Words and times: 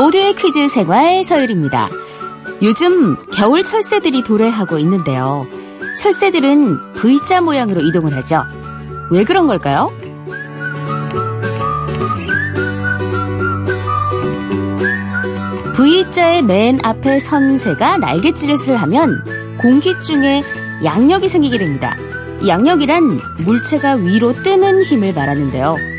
모두의 0.00 0.34
퀴즈 0.34 0.66
생활 0.68 1.22
서율입니다. 1.22 1.90
요즘 2.62 3.16
겨울 3.34 3.62
철새들이 3.62 4.24
도래하고 4.24 4.78
있는데요. 4.78 5.46
철새들은 5.98 6.94
V자 6.94 7.42
모양으로 7.42 7.82
이동을 7.82 8.16
하죠. 8.16 8.42
왜 9.10 9.24
그런 9.24 9.46
걸까요? 9.46 9.92
V자의 15.74 16.44
맨 16.44 16.78
앞에 16.82 17.18
선 17.18 17.58
새가 17.58 17.98
날갯짓을 17.98 18.76
하면 18.76 19.22
공기 19.60 19.92
중에 20.00 20.42
양력이 20.82 21.28
생기게 21.28 21.58
됩니다. 21.58 21.94
양력이란 22.46 23.20
물체가 23.44 23.96
위로 23.96 24.32
뜨는 24.32 24.82
힘을 24.82 25.12
말하는데요. 25.12 25.89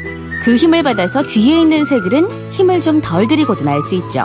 그 0.43 0.55
힘을 0.55 0.83
받아서 0.83 1.23
뒤에 1.23 1.61
있는 1.61 1.83
새들은 1.83 2.51
힘을 2.51 2.79
좀 2.81 3.01
덜 3.01 3.27
들이고도 3.27 3.63
날수 3.63 3.95
있죠. 3.95 4.23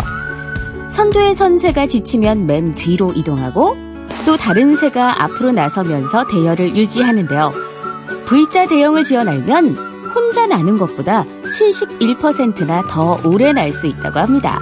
선두의 0.91 1.35
선새가 1.35 1.87
지치면 1.87 2.47
맨 2.47 2.75
뒤로 2.75 3.13
이동하고 3.15 3.77
또 4.25 4.37
다른 4.37 4.75
새가 4.75 5.23
앞으로 5.23 5.53
나서면서 5.53 6.27
대열을 6.27 6.75
유지하는데요. 6.77 7.53
V자 8.27 8.67
대형을 8.67 9.05
지어 9.05 9.25
날면 9.25 9.77
혼자 10.15 10.47
나는 10.47 10.79
것보다 10.79 11.25
71%나 11.45 12.83
더 12.89 13.21
오래 13.25 13.53
날 13.53 13.71
수 13.73 13.87
있다고 13.87 14.19
합니다. 14.19 14.61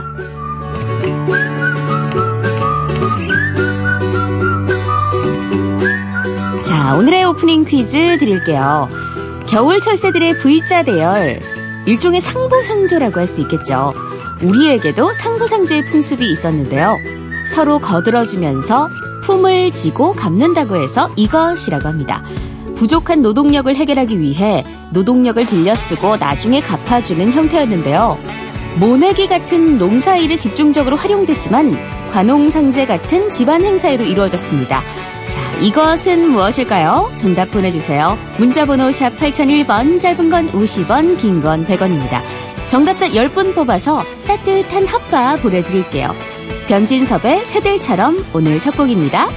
자, 6.64 6.96
오늘의 6.96 7.24
오프닝 7.24 7.64
퀴즈 7.64 8.16
드릴게요. 8.18 8.88
겨울 9.54 9.78
철새들의 9.78 10.38
V자 10.38 10.82
대열, 10.82 11.38
일종의 11.86 12.20
상부상조라고 12.20 13.20
할 13.20 13.28
수 13.28 13.40
있겠죠. 13.42 13.94
우리에게도 14.42 15.12
상부상조의 15.12 15.84
풍습이 15.84 16.28
있었는데요. 16.28 16.98
서로 17.46 17.78
거들어주면서 17.78 18.88
품을 19.22 19.70
지고 19.70 20.12
갚는다고 20.12 20.74
해서 20.74 21.08
이것이라고 21.14 21.86
합니다. 21.86 22.24
부족한 22.74 23.22
노동력을 23.22 23.72
해결하기 23.72 24.18
위해 24.18 24.64
노동력을 24.90 25.46
빌려 25.46 25.76
쓰고 25.76 26.16
나중에 26.16 26.60
갚아주는 26.60 27.30
형태였는데요. 27.30 28.18
모내기 28.80 29.28
같은 29.28 29.78
농사일에 29.78 30.34
집중적으로 30.34 30.96
활용됐지만 30.96 32.03
관홍상제 32.14 32.86
같은 32.86 33.28
집안 33.28 33.64
행사에도 33.64 34.04
이루어졌습니다. 34.04 34.84
자, 35.26 35.58
이것은 35.60 36.28
무엇일까요? 36.30 37.10
정답 37.16 37.50
보내주세요. 37.50 38.16
문자번호 38.38 38.92
샵 38.92 39.16
8001번, 39.16 40.00
짧은 40.00 40.30
건 40.30 40.48
50원, 40.52 41.18
긴 41.18 41.40
건 41.40 41.66
100원입니다. 41.66 42.22
정답자 42.68 43.08
10분 43.08 43.56
뽑아서 43.56 44.04
따뜻한 44.28 44.86
핫바 44.86 45.38
보내드릴게요. 45.38 46.14
변진섭의 46.68 47.46
새들처럼 47.46 48.24
오늘 48.32 48.60
첫 48.60 48.76
곡입니다. 48.76 49.28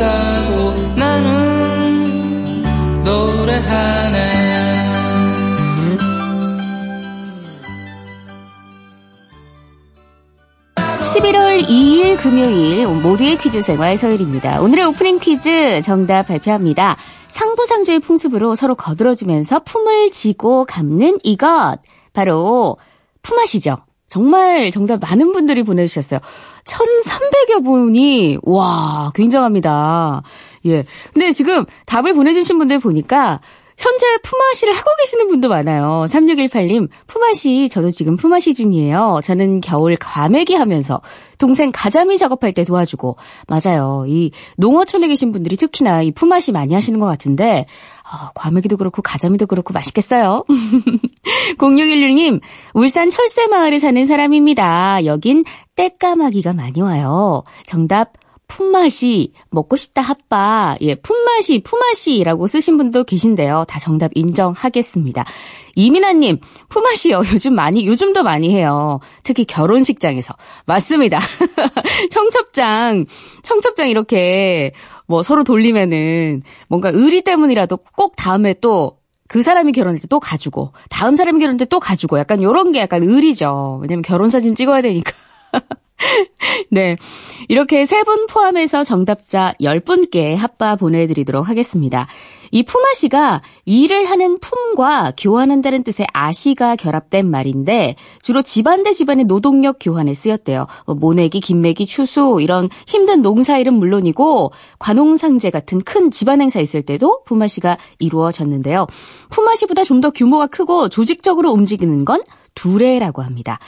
감싸고 0.00 0.72
나는 0.96 2.62
노래하네 3.04 4.30
11월 11.04 11.62
2일 11.64 12.16
금요일 12.18 12.86
모두의 12.86 13.36
퀴즈 13.36 13.60
생활 13.60 13.98
서일입니다. 13.98 14.62
오늘의 14.62 14.86
오프닝 14.86 15.18
퀴즈 15.18 15.82
정답 15.82 16.28
발표합니다. 16.28 16.96
상부상조의 17.28 18.00
풍습으로 18.00 18.54
서로 18.54 18.74
거들어주면서 18.76 19.64
품을 19.64 20.12
지고 20.12 20.64
갚는 20.64 21.18
이것. 21.24 21.78
바로 22.14 22.78
품앗이죠. 23.22 23.76
정말 24.10 24.70
정답 24.72 25.00
많은 25.00 25.32
분들이 25.32 25.62
보내주셨어요. 25.62 26.20
1,300여 26.64 27.64
분이, 27.64 28.38
와, 28.42 29.12
굉장합니다. 29.14 30.22
예. 30.66 30.84
근데 31.14 31.32
지금 31.32 31.64
답을 31.86 32.12
보내주신 32.12 32.58
분들 32.58 32.80
보니까 32.80 33.40
현재 33.78 34.06
품앗이를 34.22 34.74
하고 34.74 34.90
계시는 34.98 35.28
분도 35.28 35.48
많아요. 35.48 36.04
3618님, 36.06 36.88
품앗이, 37.06 37.70
저도 37.70 37.90
지금 37.90 38.16
품앗이 38.16 38.52
중이에요. 38.52 39.20
저는 39.22 39.62
겨울 39.62 39.96
과메기 39.96 40.54
하면서 40.54 41.00
동생 41.38 41.70
가자미 41.72 42.18
작업할 42.18 42.52
때 42.52 42.64
도와주고, 42.64 43.16
맞아요. 43.46 44.04
이 44.06 44.32
농어촌에 44.58 45.06
계신 45.08 45.32
분들이 45.32 45.56
특히나 45.56 46.02
이 46.02 46.10
품앗이 46.10 46.52
많이 46.52 46.74
하시는 46.74 47.00
것 47.00 47.06
같은데, 47.06 47.64
어, 48.12 48.30
과메기도 48.34 48.76
그렇고 48.76 49.02
가자미도 49.02 49.46
그렇고 49.46 49.72
맛있겠어요. 49.72 50.44
0616님, 51.58 52.40
울산 52.74 53.08
철새마을에 53.08 53.78
사는 53.78 54.04
사람입니다. 54.04 55.04
여긴 55.04 55.44
떼까마귀가 55.76 56.52
많이 56.52 56.80
와요. 56.80 57.44
정답, 57.66 58.12
품맛이 58.50 59.32
먹고 59.50 59.76
싶다 59.76 60.02
핫바 60.02 60.78
예 60.80 60.96
품맛이 60.96 61.62
품맛이라고 61.62 62.48
쓰신 62.48 62.76
분도 62.76 63.04
계신데요. 63.04 63.64
다 63.68 63.78
정답 63.78 64.10
인정하겠습니다. 64.14 65.24
이민아님 65.76 66.40
품맛이요. 66.68 67.18
요즘 67.32 67.54
많이 67.54 67.86
요즘도 67.86 68.24
많이 68.24 68.52
해요. 68.52 68.98
특히 69.22 69.44
결혼식장에서 69.44 70.34
맞습니다. 70.66 71.20
청첩장 72.10 73.06
청첩장 73.44 73.88
이렇게 73.88 74.72
뭐 75.10 75.22
서로 75.24 75.42
돌리면은 75.44 76.42
뭔가 76.68 76.90
의리 76.94 77.22
때문이라도 77.22 77.78
꼭 77.96 78.14
다음에 78.16 78.54
또 78.54 79.00
그 79.32 79.42
사람이 79.42 79.70
결혼할 79.70 80.00
때 80.00 80.08
또 80.08 80.18
가지고 80.18 80.72
다음 80.88 81.14
사람이 81.14 81.38
결혼할 81.38 81.56
때 81.58 81.64
또 81.66 81.78
가지고 81.78 82.18
약간 82.18 82.42
요런 82.42 82.72
게 82.72 82.80
약간 82.80 83.04
의리죠. 83.04 83.78
왜냐면 83.80 84.02
결혼 84.02 84.28
사진 84.28 84.56
찍어야 84.56 84.82
되니까. 84.82 85.12
네. 86.70 86.96
이렇게 87.48 87.86
세 87.86 88.02
분 88.02 88.26
포함해서 88.26 88.82
정답자 88.82 89.54
10분께 89.60 90.34
핫바 90.34 90.76
보내드리도록 90.76 91.48
하겠습니다. 91.48 92.08
이 92.50 92.64
품앗이가 92.64 93.42
일을 93.64 94.06
하는 94.06 94.40
품과 94.40 95.12
교환한다는 95.16 95.84
뜻의 95.84 96.08
아시가 96.12 96.74
결합된 96.74 97.30
말인데 97.30 97.94
주로 98.22 98.42
집안 98.42 98.82
대 98.82 98.92
집안의 98.92 99.26
노동력 99.26 99.76
교환에 99.80 100.12
쓰였대요. 100.12 100.66
뭐 100.86 100.94
모내기, 100.96 101.40
김매기, 101.40 101.86
추수 101.86 102.38
이런 102.40 102.68
힘든 102.88 103.22
농사일은 103.22 103.74
물론이고 103.74 104.50
관홍상제 104.80 105.50
같은 105.50 105.80
큰 105.82 106.10
집안 106.10 106.40
행사 106.40 106.58
있을 106.58 106.82
때도 106.82 107.22
품앗이가 107.24 107.78
이루어졌는데요. 108.00 108.88
품앗이보다 109.30 109.84
좀 109.84 110.00
더 110.00 110.08
규모가 110.08 110.46
크고 110.46 110.88
조직적으로 110.88 111.52
움직이는 111.52 112.06
건 112.06 112.22
두레라고 112.54 113.20
합니다. 113.20 113.58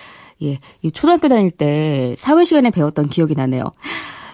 예, 0.42 0.58
초등학교 0.94 1.28
다닐 1.28 1.50
때 1.50 2.14
사회 2.16 2.42
시간에 2.42 2.70
배웠던 2.70 3.10
기억이 3.10 3.34
나네요. 3.34 3.72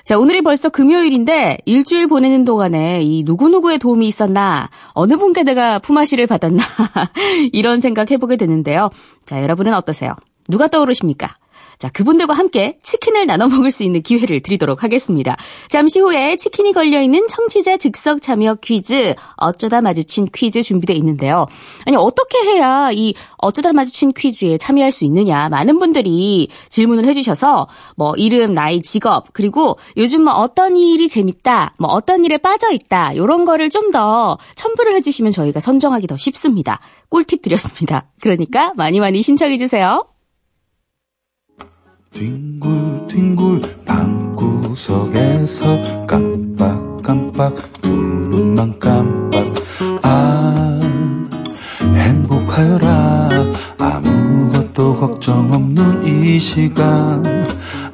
자, 0.08 0.18
오늘이 0.18 0.40
벌써 0.40 0.70
금요일인데 0.70 1.58
일주일 1.66 2.06
보내는 2.06 2.46
동안에 2.46 3.02
이 3.02 3.24
누구누구의 3.24 3.78
도움이 3.78 4.06
있었나, 4.06 4.70
어느 4.94 5.18
분께 5.18 5.42
내가 5.42 5.80
품앗이를 5.80 6.26
받았나, 6.26 6.64
이런 7.52 7.82
생각 7.82 8.10
해보게 8.10 8.36
되는데요. 8.36 8.88
자, 9.26 9.42
여러분은 9.42 9.74
어떠세요? 9.74 10.14
누가 10.48 10.66
떠오르십니까? 10.66 11.28
자, 11.78 11.88
그분들과 11.90 12.34
함께 12.34 12.78
치킨을 12.82 13.26
나눠 13.26 13.48
먹을 13.48 13.70
수 13.70 13.82
있는 13.82 14.02
기회를 14.02 14.40
드리도록 14.40 14.84
하겠습니다. 14.84 15.36
잠시 15.68 15.98
후에 15.98 16.36
치킨이 16.36 16.72
걸려있는 16.72 17.26
청취자 17.28 17.76
즉석 17.78 18.22
참여 18.22 18.56
퀴즈, 18.62 19.14
어쩌다 19.36 19.80
마주친 19.80 20.28
퀴즈 20.32 20.62
준비되어 20.62 20.94
있는데요. 20.96 21.46
아니, 21.84 21.96
어떻게 21.96 22.38
해야 22.38 22.90
이 22.92 23.14
어쩌다 23.38 23.72
마주친 23.72 24.12
퀴즈에 24.12 24.58
참여할 24.58 24.92
수 24.92 25.04
있느냐. 25.06 25.48
많은 25.48 25.78
분들이 25.78 26.48
질문을 26.68 27.04
해주셔서, 27.06 27.66
뭐, 27.96 28.14
이름, 28.16 28.54
나이, 28.54 28.80
직업, 28.80 29.32
그리고 29.32 29.78
요즘 29.96 30.22
뭐 30.24 30.34
어떤 30.34 30.76
일이 30.76 31.08
재밌다, 31.08 31.74
뭐 31.78 31.90
어떤 31.90 32.24
일에 32.24 32.38
빠져있다, 32.38 33.16
요런 33.16 33.44
거를 33.44 33.70
좀 33.70 33.88
더 33.92 34.36
첨부를 34.54 34.94
해주시면 34.96 35.32
저희가 35.32 35.60
선정하기 35.60 36.06
더 36.08 36.16
쉽습니다. 36.16 36.78
꿀팁 37.08 37.40
드렸습니다. 37.42 38.06
그러니까 38.20 38.72
많이 38.76 39.00
많이 39.00 39.22
신청해주세요. 39.22 40.02
뒹굴뒹굴 42.18 43.62
방구석에서 43.84 45.66
깜빡깜빡 46.04 47.54
두 47.80 47.92
눈만 47.92 48.76
깜빡. 48.80 49.54
아 50.02 50.80
행복하여라. 51.94 53.28
아무것도 53.78 54.98
걱정 54.98 55.48
이 56.04 56.40
시간. 56.40 57.22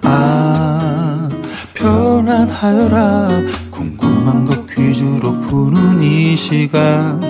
아 0.01 1.29
편안하여라. 1.75 3.29
궁금한 3.71 4.47
것 4.47 4.67
퀴즈로 4.67 5.39
푸는 5.41 6.01
이 6.01 6.35
시간. 6.35 7.21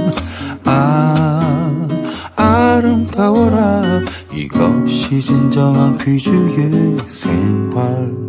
아 0.65 1.89
아름다워라 2.37 3.83
이것이 4.33 5.21
진정한 5.21 5.97
퀴즈의 5.99 6.99
생활 7.07 8.25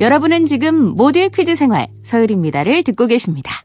여러분은 0.00 0.46
지금 0.46 0.74
모두의 0.94 1.30
퀴즈 1.30 1.54
생활 1.54 1.88
서울입니다를 2.04 2.82
듣고 2.84 3.06
계십니다. 3.06 3.64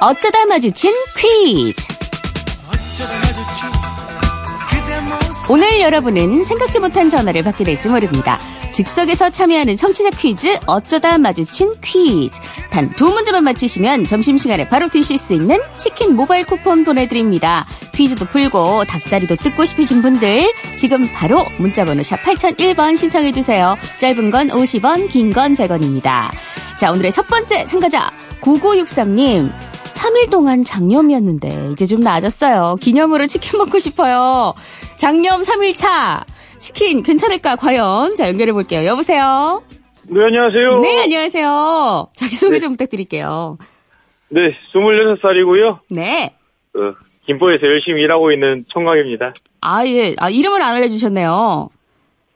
어쩌다 0.00 0.46
마주친 0.46 0.94
퀴즈. 1.18 1.86
오늘 5.50 5.80
여러분은 5.80 6.42
생각지 6.44 6.78
못한 6.78 7.10
전화를 7.10 7.42
받게 7.42 7.64
될지 7.64 7.90
모릅니다. 7.90 8.38
즉석에서 8.84 9.28
참여하는 9.28 9.76
청취자 9.76 10.08
퀴즈 10.10 10.58
어쩌다 10.64 11.18
마주친 11.18 11.74
퀴즈. 11.82 12.40
단 12.70 12.90
두 12.96 13.10
문제만 13.10 13.44
맞히시면 13.44 14.06
점심시간에 14.06 14.68
바로 14.70 14.88
드실 14.88 15.18
수 15.18 15.34
있는 15.34 15.58
치킨 15.76 16.16
모바일 16.16 16.46
쿠폰 16.46 16.82
보내드립니다. 16.84 17.66
퀴즈도 17.92 18.24
풀고 18.24 18.84
닭다리도 18.86 19.36
뜯고 19.36 19.66
싶으신 19.66 20.00
분들 20.00 20.50
지금 20.78 21.10
바로 21.12 21.44
문자번호 21.58 22.02
샵 22.02 22.22
8001번 22.22 22.96
신청해주세요. 22.96 23.76
짧은 23.98 24.30
건 24.30 24.48
50원, 24.48 25.10
긴 25.10 25.34
건 25.34 25.56
100원입니다. 25.56 26.30
자 26.78 26.90
오늘의 26.90 27.12
첫 27.12 27.26
번째 27.28 27.66
참가자 27.66 28.10
9963님 28.40 29.52
3일 29.92 30.30
동안 30.30 30.64
장염이었는데 30.64 31.68
이제 31.72 31.84
좀 31.84 32.00
나아졌어요. 32.00 32.76
기념으로 32.80 33.26
치킨 33.26 33.58
먹고 33.58 33.78
싶어요. 33.78 34.54
장염 34.96 35.42
3일 35.42 35.76
차 35.76 36.24
치킨 36.60 37.02
괜찮을까 37.02 37.56
과연? 37.56 38.16
자 38.16 38.28
연결해 38.28 38.52
볼게요. 38.52 38.84
여보세요. 38.86 39.62
네, 40.04 40.24
안녕하세요. 40.24 40.80
네 40.80 41.02
안녕하세요. 41.04 42.08
자기 42.14 42.36
소개 42.36 42.58
좀 42.58 42.72
부탁드릴게요. 42.72 43.56
네, 44.28 44.54
26살이고요. 44.74 45.78
네. 45.88 46.34
어, 46.74 46.94
김포에서 47.26 47.66
열심히 47.66 48.02
일하고 48.02 48.30
있는 48.30 48.64
총각입니다. 48.68 49.30
아 49.62 49.86
예. 49.86 50.14
아 50.18 50.28
이름을 50.28 50.60
안 50.62 50.76
알려주셨네요. 50.76 51.70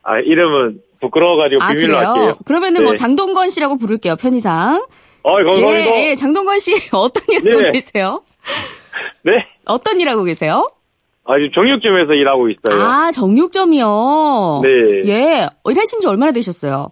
아, 0.02 0.18
이름은 0.20 0.80
부끄러워가지고 1.00 1.62
아 1.62 1.68
비밀로 1.68 1.94
그래요? 1.96 2.08
할게요. 2.08 2.36
그러면은 2.46 2.82
뭐 2.82 2.92
네. 2.92 2.96
장동건 2.96 3.50
씨라고 3.50 3.76
부를게요 3.76 4.16
편의상. 4.16 4.86
아, 5.26 5.32
감사합니다. 5.32 5.96
예, 5.96 6.10
예. 6.10 6.14
장동건 6.14 6.58
씨 6.58 6.74
어떤 6.92 7.22
일 7.28 7.50
하고 7.52 7.62
네. 7.62 7.72
계세요? 7.72 8.22
네. 9.22 9.46
어떤 9.66 10.00
일 10.00 10.08
하고 10.08 10.24
계세요? 10.24 10.70
아, 11.24 11.38
지금 11.38 11.52
정육점에서 11.52 12.14
일하고 12.14 12.48
있어요. 12.50 12.82
아, 12.82 13.06
아 13.06 13.10
정육점이요. 13.12 14.60
네. 14.62 14.68
예. 15.08 15.48
일하신 15.68 16.00
지 16.00 16.06
얼마나 16.06 16.32
되셨어요? 16.32 16.90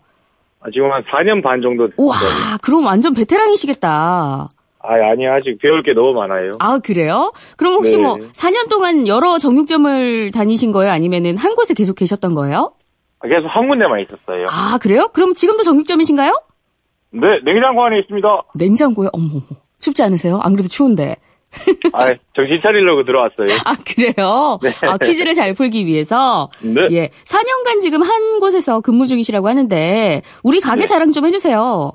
지금 0.73 0.93
한 0.93 1.02
4년 1.05 1.43
반 1.43 1.61
정도. 1.61 1.88
됐어요. 1.88 2.58
그럼 2.62 2.87
완전 2.87 3.14
베테랑이시겠다. 3.14 4.49
아, 4.84 4.94
아니, 5.11 5.26
아직 5.26 5.58
배울 5.61 5.82
게 5.82 5.93
너무 5.93 6.12
많아요. 6.14 6.56
아, 6.61 6.79
그래요? 6.79 7.32
그럼 7.56 7.75
혹시 7.75 7.96
네. 7.96 8.02
뭐 8.02 8.17
4년 8.17 8.69
동안 8.69 9.06
여러 9.06 9.38
정육점을 9.38 10.31
다니신 10.32 10.73
거예요? 10.73 10.93
아니면은 10.93 11.37
한 11.37 11.55
곳에 11.55 11.75
계속 11.75 11.94
계셨던 11.94 12.35
거예요? 12.35 12.73
아, 13.20 13.28
계속 13.28 13.46
한 13.49 13.69
군데만 13.69 14.00
있었어요. 14.00 14.46
아, 14.50 14.78
그래요? 14.81 15.08
그럼 15.12 15.35
지금도 15.35 15.62
정육점이신가요? 15.62 16.32
네, 17.11 17.40
냉장고 17.44 17.85
안에 17.85 17.99
있습니다. 18.00 18.43
냉장고요? 18.55 19.11
어머, 19.12 19.40
춥지 19.78 20.02
않으세요? 20.02 20.40
안 20.43 20.52
그래도 20.55 20.69
추운데. 20.69 21.17
아, 21.93 22.14
정신 22.34 22.60
차리려고 22.62 23.04
들어왔어요. 23.04 23.49
아, 23.64 23.75
그래요? 23.84 24.58
네. 24.62 24.70
아, 24.82 24.96
퀴즈를 24.96 25.34
잘 25.34 25.54
풀기 25.54 25.87
위해서? 25.87 26.49
네. 26.60 26.88
예. 26.90 27.10
4년간 27.25 27.81
지금 27.81 28.02
한 28.02 28.40
곳에서 28.40 28.81
근무 28.81 29.06
중이시라고 29.06 29.49
하는데, 29.49 30.22
우리 30.43 30.60
가게 30.60 30.82
네. 30.82 30.87
자랑 30.87 31.12
좀 31.12 31.26
해주세요. 31.26 31.93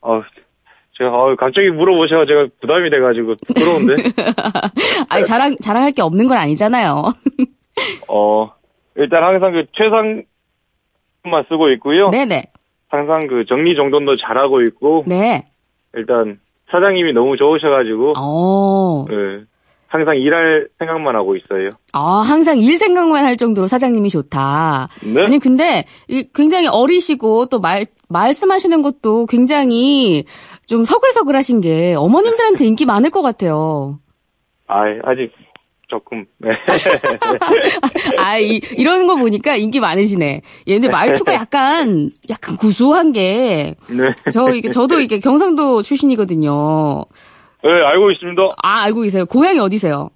어, 0.00 0.22
제가, 0.96 1.10
어, 1.10 1.36
갑자기 1.36 1.70
물어보셔서 1.70 2.26
제가 2.26 2.46
부담이 2.60 2.90
돼가지고 2.90 3.34
부끄러운데. 3.46 3.96
아니, 5.08 5.24
자랑, 5.24 5.56
자랑할 5.58 5.92
게 5.92 6.02
없는 6.02 6.26
건 6.26 6.38
아니잖아요. 6.38 7.02
어, 8.08 8.50
일단 8.96 9.24
항상 9.24 9.52
그 9.52 9.66
최상만 9.72 10.24
쓰고 11.48 11.70
있고요. 11.70 12.10
네네. 12.10 12.44
항상 12.88 13.26
그 13.26 13.44
정리 13.46 13.74
정돈도 13.74 14.16
잘하고 14.16 14.62
있고, 14.62 15.04
네. 15.06 15.48
일단 15.94 16.38
사장님이 16.70 17.12
너무 17.12 17.36
좋으셔가지고, 17.36 18.14
어. 18.16 19.04
예, 19.10 19.44
항상 19.86 20.16
일할 20.16 20.68
생각만 20.78 21.14
하고 21.14 21.36
있어요. 21.36 21.70
아, 21.92 22.22
항상 22.26 22.58
일 22.58 22.76
생각만 22.76 23.24
할 23.24 23.36
정도로 23.36 23.66
사장님이 23.68 24.08
좋다. 24.08 24.88
네? 25.14 25.22
아니, 25.24 25.38
근데 25.38 25.84
이- 26.08 26.26
굉장히 26.34 26.66
어리시고 26.66 27.46
또 27.46 27.60
말, 27.60 27.86
말씀하시는 28.08 28.82
것도 28.82 29.26
굉장히 29.26 30.24
좀 30.66 30.82
서글서글 30.84 31.36
하신 31.36 31.60
게 31.60 31.94
어머님들한테 31.94 32.64
인기 32.64 32.86
많을 32.86 33.10
것 33.10 33.22
같아요. 33.22 34.00
아, 34.66 34.82
아직 35.04 35.30
조금, 35.88 36.26
네. 36.38 36.50
아, 38.18 38.38
이, 38.38 38.60
이러는 38.76 39.06
거 39.06 39.16
보니까 39.16 39.56
인기 39.56 39.80
많으시네. 39.80 40.40
예, 40.66 40.72
근데 40.74 40.88
말투가 40.88 41.32
약간, 41.34 42.10
약간 42.30 42.56
구수한 42.56 43.12
게, 43.12 43.74
네. 43.88 44.14
저, 44.32 44.50
이게, 44.54 44.70
저도 44.70 45.00
이게 45.00 45.18
경상도 45.18 45.82
출신이거든요. 45.82 47.04
네, 47.62 47.70
알고 47.70 48.10
있습니다. 48.12 48.42
아, 48.62 48.82
알고 48.82 49.02
계세요. 49.02 49.26
고향이 49.26 49.58
어디세요? 49.58 50.10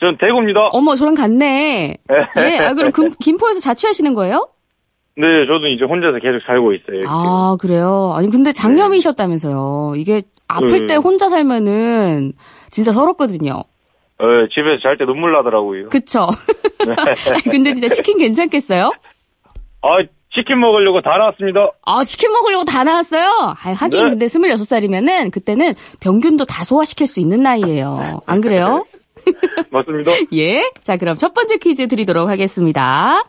전 0.00 0.16
대구입니다. 0.16 0.68
어머, 0.68 0.94
저랑 0.94 1.14
같네. 1.14 1.96
예, 2.38 2.58
아, 2.58 2.74
그럼 2.74 2.90
금, 2.92 3.10
김포에서 3.20 3.60
자취하시는 3.60 4.14
거예요? 4.14 4.48
네, 5.16 5.46
저도 5.46 5.66
이제 5.66 5.84
혼자서 5.84 6.18
계속 6.18 6.40
살고 6.46 6.72
있어요. 6.72 7.04
아, 7.06 7.56
그래요? 7.60 8.12
아니, 8.14 8.30
근데 8.30 8.52
장염이셨다면서요. 8.52 9.94
이게 9.96 10.22
아플 10.48 10.80
네. 10.80 10.86
때 10.86 10.94
혼자 10.96 11.28
살면은 11.28 12.32
진짜 12.70 12.92
서럽거든요. 12.92 13.62
어, 14.20 14.46
집에서 14.52 14.80
잘 14.82 14.98
때 14.98 15.04
눈물 15.06 15.32
나더라고요. 15.32 15.88
그쵸? 15.88 16.28
근데 17.50 17.74
진짜 17.74 17.88
치킨 17.88 18.18
괜찮겠어요? 18.18 18.92
아, 19.82 19.98
치킨 20.32 20.60
먹으려고 20.60 21.00
다 21.00 21.16
나왔습니다. 21.16 21.70
아, 21.84 22.04
치킨 22.04 22.30
먹으려고 22.32 22.64
다 22.64 22.84
나왔어요? 22.84 23.24
아, 23.24 23.54
하긴 23.72 24.04
네. 24.04 24.10
근데 24.10 24.26
26살이면은 24.26 25.30
그때는 25.30 25.74
병균도 26.00 26.44
다 26.44 26.64
소화시킬 26.64 27.06
수 27.06 27.20
있는 27.20 27.42
나이예요. 27.42 28.20
안 28.26 28.40
그래요? 28.40 28.84
맞습니다. 29.70 30.12
예. 30.34 30.70
자, 30.82 30.96
그럼 30.96 31.16
첫 31.18 31.34
번째 31.34 31.56
퀴즈 31.56 31.88
드리도록 31.88 32.28
하겠습니다. 32.28 33.24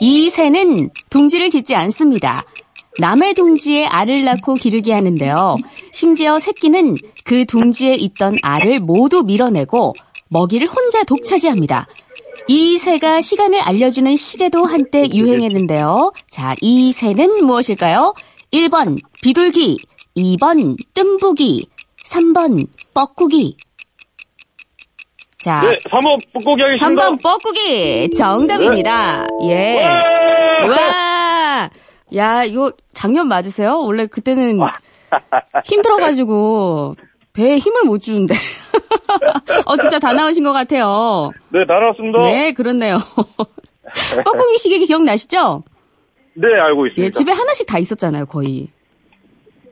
이 0.00 0.28
새는 0.30 0.90
둥지를 1.10 1.50
짓지 1.50 1.74
않습니다. 1.76 2.44
남의 3.00 3.34
둥지에 3.34 3.86
알을 3.86 4.24
낳고 4.24 4.54
기르게 4.54 4.92
하는데요. 4.92 5.56
심지어 5.92 6.38
새끼는 6.38 6.96
그 7.24 7.44
둥지에 7.44 7.94
있던 7.94 8.38
알을 8.42 8.80
모두 8.80 9.22
밀어내고 9.22 9.94
먹이를 10.28 10.68
혼자 10.68 11.02
독차지합니다. 11.04 11.86
이 12.46 12.78
새가 12.78 13.20
시간을 13.20 13.60
알려주는 13.60 14.14
시계도 14.16 14.64
한때 14.64 15.08
유행했는데요. 15.12 16.12
자, 16.30 16.54
이 16.60 16.92
새는 16.92 17.44
무엇일까요? 17.44 18.14
1번 18.52 18.98
비둘기, 19.22 19.78
2번 20.16 20.76
뜸부기, 20.94 21.66
3번 22.04 22.66
뻐꾸기. 22.92 23.56
자, 25.38 25.60
네, 25.62 25.76
3번 25.90 26.18
뽀꼬기 26.32 26.62
하겠습니다. 26.62 27.10
3번 27.10 27.22
뻐꾸기 27.22 28.14
정답입니다. 28.14 29.26
예. 29.42 29.82
와! 30.68 31.43
와. 32.16 32.24
야, 32.40 32.44
이거 32.44 32.72
작년 32.92 33.28
맞으세요? 33.28 33.78
원래 33.80 34.06
그때는 34.06 34.58
힘들어가지고 35.64 36.96
배에 37.32 37.58
힘을 37.58 37.82
못 37.84 37.98
주는데. 37.98 38.34
어, 39.66 39.76
진짜 39.76 39.98
다 39.98 40.12
나오신 40.12 40.44
것 40.44 40.52
같아요. 40.52 41.30
네, 41.50 41.66
다 41.66 41.74
나왔습니다. 41.80 42.18
네, 42.20 42.52
그렇네요. 42.52 42.98
뻐꾸기 44.24 44.58
시계 44.58 44.78
기억나시죠? 44.78 45.64
네, 46.34 46.48
알고 46.48 46.86
있습니다. 46.86 47.06
예, 47.06 47.10
집에 47.10 47.32
하나씩 47.32 47.66
다 47.66 47.78
있었잖아요, 47.78 48.26
거의. 48.26 48.68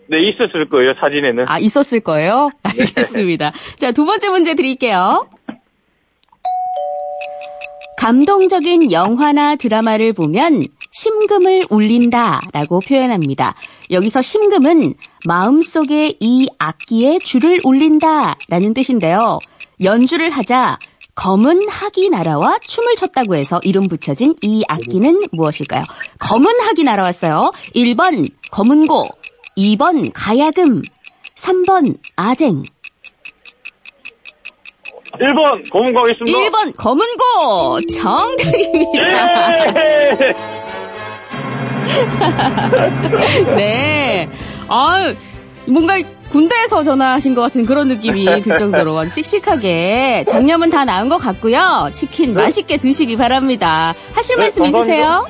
네, 0.09 0.21
있었을 0.29 0.69
거예요, 0.69 0.95
사진에는. 1.01 1.45
아, 1.49 1.59
있었을 1.59 2.01
거예요? 2.01 2.51
알겠습니다. 2.63 3.53
자, 3.77 3.93
두 3.93 4.05
번째 4.05 4.29
문제 4.29 4.55
드릴게요. 4.55 5.29
감동적인 7.99 8.91
영화나 8.91 9.55
드라마를 9.55 10.13
보면 10.13 10.65
심금을 11.03 11.65
울린다 11.69 12.41
라고 12.53 12.79
표현합니다. 12.79 13.57
여기서 13.91 14.23
심금은 14.23 14.95
마음속에 15.27 16.17
이 16.21 16.49
악기에 16.61 17.19
줄을 17.19 17.61
울린다 17.65 18.37
라는 18.49 18.73
뜻인데요. 18.73 19.41
연주를 19.83 20.31
하자 20.31 20.79
검은 21.17 21.69
학이 21.69 22.09
날아와 22.09 22.61
춤을 22.61 22.95
췄다고 22.95 23.35
해서 23.35 23.59
이름 23.65 23.89
붙여진 23.89 24.37
이 24.43 24.63
악기는 24.69 25.25
무엇일까요? 25.33 25.85
검은 26.21 26.61
학이 26.61 26.85
날아왔어요. 26.85 27.51
1번 27.75 28.31
검은고, 28.53 29.09
2번 29.59 30.11
가야금, 30.15 30.83
3번 31.35 31.99
아쟁, 32.15 32.63
1번 35.21 35.71
검은 35.71 35.93
거 35.93 36.01
하겠습니다. 36.01 36.39
1번 36.39 36.77
검은고 36.77 37.81
정답입니다. 37.93 39.67
예! 39.69 40.62
네. 43.57 44.29
아 44.69 45.13
뭔가 45.67 45.95
군대에서 46.31 46.83
전화하신 46.83 47.35
것 47.35 47.43
같은 47.43 47.67
그런 47.67 47.89
느낌이 47.89 48.25
들 48.43 48.57
정도로 48.57 48.99
아주 48.99 49.11
씩씩하게 49.23 50.25
장염은 50.29 50.71
다 50.71 50.85
나은 50.85 51.09
것 51.09 51.19
같고요. 51.19 51.91
치킨 51.93 52.35
맛있게 52.35 52.79
드시기 52.79 53.17
바랍니다. 53.17 53.95
하실 54.15 54.37
네, 54.37 54.45
말씀 54.45 54.63
감사합니다. 54.63 54.95
있으세요? 54.95 55.27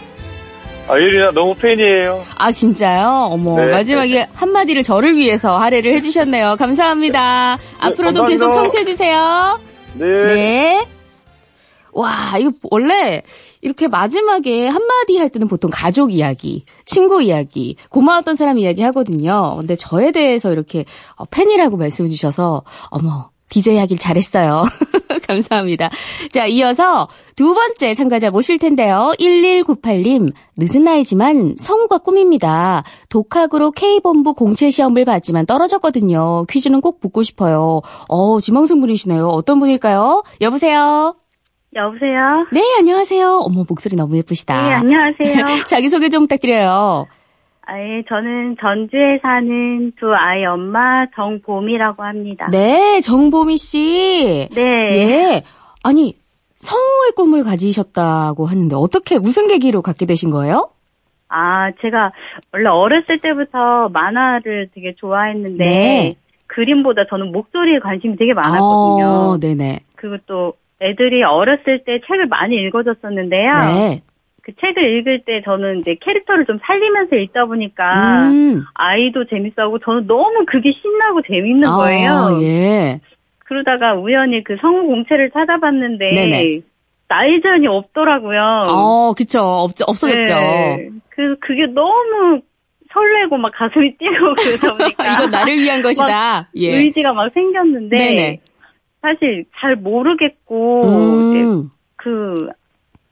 아, 0.88 0.98
유리나 0.98 1.30
너무 1.30 1.54
팬이에요. 1.54 2.24
아 2.36 2.50
진짜요? 2.50 3.28
어머 3.30 3.56
네. 3.56 3.66
마지막에 3.70 4.26
한마디를 4.34 4.82
저를 4.82 5.16
위해서 5.16 5.58
할애를 5.58 5.94
해주셨네요. 5.94 6.56
감사합니다. 6.58 7.58
앞으로도 7.78 8.22
감사합니다. 8.22 8.26
계속 8.26 8.52
청취해주세요. 8.52 9.60
네. 9.94 10.86
네. 11.94 12.00
와, 12.00 12.38
이거 12.38 12.52
원래 12.70 13.22
이렇게 13.60 13.88
마지막에 13.88 14.66
한마디 14.66 15.18
할 15.18 15.28
때는 15.28 15.48
보통 15.48 15.70
가족 15.72 16.12
이야기, 16.12 16.64
친구 16.84 17.22
이야기, 17.22 17.76
고마웠던 17.90 18.36
사람 18.36 18.58
이야기 18.58 18.82
하거든요. 18.82 19.56
근데 19.58 19.74
저에 19.74 20.10
대해서 20.10 20.52
이렇게 20.52 20.84
어, 21.16 21.24
팬이라고 21.26 21.76
말씀해 21.76 22.08
주셔서 22.08 22.62
어머, 22.90 23.30
DJ 23.50 23.76
하길 23.76 23.98
잘했어요. 23.98 24.62
감사합니다. 25.28 25.90
자, 26.32 26.46
이어서 26.46 27.08
두 27.36 27.54
번째 27.54 27.94
참가자 27.94 28.30
모실 28.30 28.58
텐데요. 28.58 29.12
1198님, 29.18 30.32
늦은 30.56 30.84
나이지만 30.84 31.56
성우가 31.58 31.98
꿈입니다. 31.98 32.82
독학으로 33.10 33.70
K본부 33.72 34.34
공채 34.34 34.70
시험을 34.70 35.04
봤지만 35.04 35.44
떨어졌거든요. 35.44 36.46
퀴즈는 36.48 36.80
꼭 36.80 37.00
붙고 37.00 37.22
싶어요. 37.22 37.82
어, 38.08 38.40
지망생 38.40 38.80
분이시네요. 38.80 39.28
어떤 39.28 39.60
분일까요? 39.60 40.24
여보세요? 40.40 41.14
여보세요? 41.74 42.46
네, 42.52 42.62
안녕하세요. 42.78 43.40
어머, 43.44 43.64
목소리 43.66 43.96
너무 43.96 44.16
예쁘시다. 44.18 44.62
네, 44.62 44.74
안녕하세요. 44.74 45.64
자기소개 45.66 46.10
좀 46.10 46.24
부탁드려요. 46.24 47.06
아, 47.64 47.78
예, 47.78 48.02
저는 48.08 48.56
전주에 48.60 49.20
사는 49.22 49.92
두 49.98 50.12
아이 50.14 50.44
엄마 50.44 51.06
정봄이라고 51.14 52.02
합니다. 52.02 52.48
네, 52.50 53.00
정보미 53.00 53.56
씨. 53.56 54.48
네. 54.52 54.60
예. 54.60 55.42
아니, 55.82 56.18
성우의 56.56 57.12
꿈을 57.16 57.42
가지셨다고 57.42 58.46
하는데 58.46 58.76
어떻게 58.76 59.18
무슨 59.18 59.46
계기로 59.46 59.80
갖게 59.80 60.04
되신 60.04 60.30
거예요? 60.30 60.70
아, 61.28 61.70
제가 61.80 62.12
원래 62.52 62.68
어렸을 62.68 63.20
때부터 63.20 63.88
만화를 63.88 64.68
되게 64.74 64.94
좋아했는데 64.96 65.64
네. 65.64 66.14
그림보다 66.48 67.06
저는 67.08 67.32
목소리에 67.32 67.78
관심이 67.78 68.16
되게 68.16 68.34
많았거든요. 68.34 69.06
어, 69.06 69.38
네네. 69.40 69.80
그리고 69.96 70.18
또 70.26 70.52
애들이 70.82 71.22
어렸을 71.22 71.84
때 71.84 72.00
책을 72.06 72.26
많이 72.26 72.56
읽어줬었는데요. 72.56 73.48
네. 73.54 74.02
그 74.42 74.52
책을 74.60 74.98
읽을 74.98 75.22
때 75.24 75.40
저는 75.44 75.80
이제 75.80 75.96
캐릭터를 76.00 76.46
좀 76.46 76.58
살리면서 76.66 77.16
읽다 77.16 77.46
보니까 77.46 78.24
음. 78.28 78.64
아이도 78.74 79.26
재밌어하고 79.26 79.78
저는 79.78 80.06
너무 80.08 80.44
그게 80.46 80.72
신나고 80.72 81.22
재밌는 81.30 81.68
아, 81.68 81.76
거예요. 81.76 82.38
예. 82.42 83.00
그러다가 83.38 83.94
우연히 83.94 84.42
그 84.42 84.56
성우 84.60 84.86
공채를 84.86 85.30
찾아봤는데 85.30 86.10
네네. 86.10 86.60
나이 87.06 87.40
제한이 87.40 87.66
없더라고요. 87.68 88.40
어, 88.68 89.14
그쵸. 89.14 89.40
없, 89.40 89.72
없어졌죠. 89.86 90.34
네. 90.34 90.88
그 91.10 91.36
그게 91.38 91.66
너무 91.66 92.40
설레고 92.92 93.36
막 93.36 93.52
가슴이 93.54 93.96
뛰고 93.96 94.34
그러다 94.34 94.76
보니까 94.76 95.12
이건 95.14 95.30
나를 95.30 95.58
위한 95.58 95.82
것이다. 95.82 96.48
예. 96.56 96.76
의지가 96.78 97.12
막 97.12 97.30
생겼는데 97.32 97.96
네네. 97.96 98.40
사실 99.02 99.44
잘 99.58 99.76
모르겠고 99.76 100.84
음. 100.84 101.70
그 101.96 102.48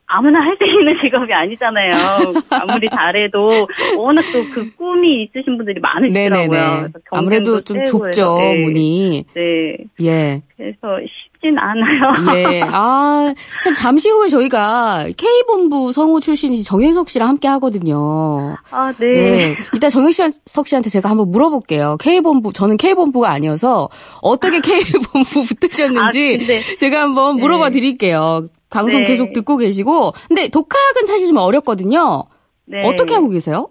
아무나 0.06 0.40
할 0.40 0.56
수 0.56 0.64
있는 0.66 0.98
직업이 1.00 1.32
아니잖아요. 1.32 1.92
아무리 2.50 2.88
잘해도 2.88 3.68
워낙 3.96 4.22
또 4.32 4.42
그 4.52 4.74
꿈이 4.74 5.22
있으신 5.22 5.56
분들이 5.56 5.78
많으시더라고요. 5.80 6.88
아무래도 7.10 7.60
좀 7.60 7.84
좁죠, 7.84 8.08
해서, 8.10 8.38
네. 8.38 8.62
문이. 8.64 9.24
네. 9.34 9.76
예. 10.02 10.42
그래서 10.56 10.98
쉽진 11.40 11.58
않아요. 11.58 12.36
예. 12.36 12.62
아, 12.70 13.34
참, 13.64 13.74
잠시 13.74 14.08
후에 14.10 14.28
저희가 14.28 15.06
K본부 15.16 15.92
성우 15.92 16.20
출신이신 16.20 16.64
정현석 16.64 17.08
씨랑 17.08 17.28
함께 17.28 17.48
하거든요. 17.48 18.56
아, 18.70 18.92
네. 18.98 19.06
예. 19.06 19.56
이따 19.74 19.88
정현석 19.88 20.66
씨한테 20.66 20.90
제가 20.90 21.08
한번 21.10 21.30
물어볼게요. 21.30 21.96
K본부, 21.98 22.52
저는 22.52 22.76
K본부가 22.76 23.30
아니어서 23.30 23.88
어떻게 24.22 24.60
K본부 24.60 25.44
붙으셨는지 25.46 26.34
아, 26.34 26.38
근데- 26.38 26.76
제가 26.76 27.02
한번 27.02 27.36
물어봐 27.36 27.70
네. 27.70 27.72
드릴게요. 27.72 28.46
방송 28.68 29.00
네. 29.02 29.08
계속 29.08 29.32
듣고 29.32 29.56
계시고. 29.56 30.12
근데 30.28 30.48
독학은 30.48 31.06
사실 31.06 31.26
좀 31.26 31.38
어렵거든요. 31.38 32.24
네. 32.66 32.86
어떻게 32.86 33.14
하고 33.14 33.28
계세요? 33.30 33.68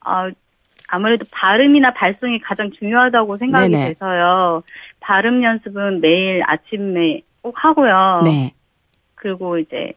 아, 0.00 0.30
아무래도 0.88 1.24
발음이나 1.30 1.92
발성이 1.92 2.38
가장 2.40 2.70
중요하다고 2.70 3.36
생각이 3.36 3.70
네네. 3.70 3.88
돼서요. 3.88 4.62
발음 5.00 5.42
연습은 5.42 6.00
매일 6.00 6.42
아침에 6.46 7.22
꼭 7.42 7.54
하고요. 7.56 8.22
네. 8.24 8.52
그리고 9.14 9.58
이제 9.58 9.92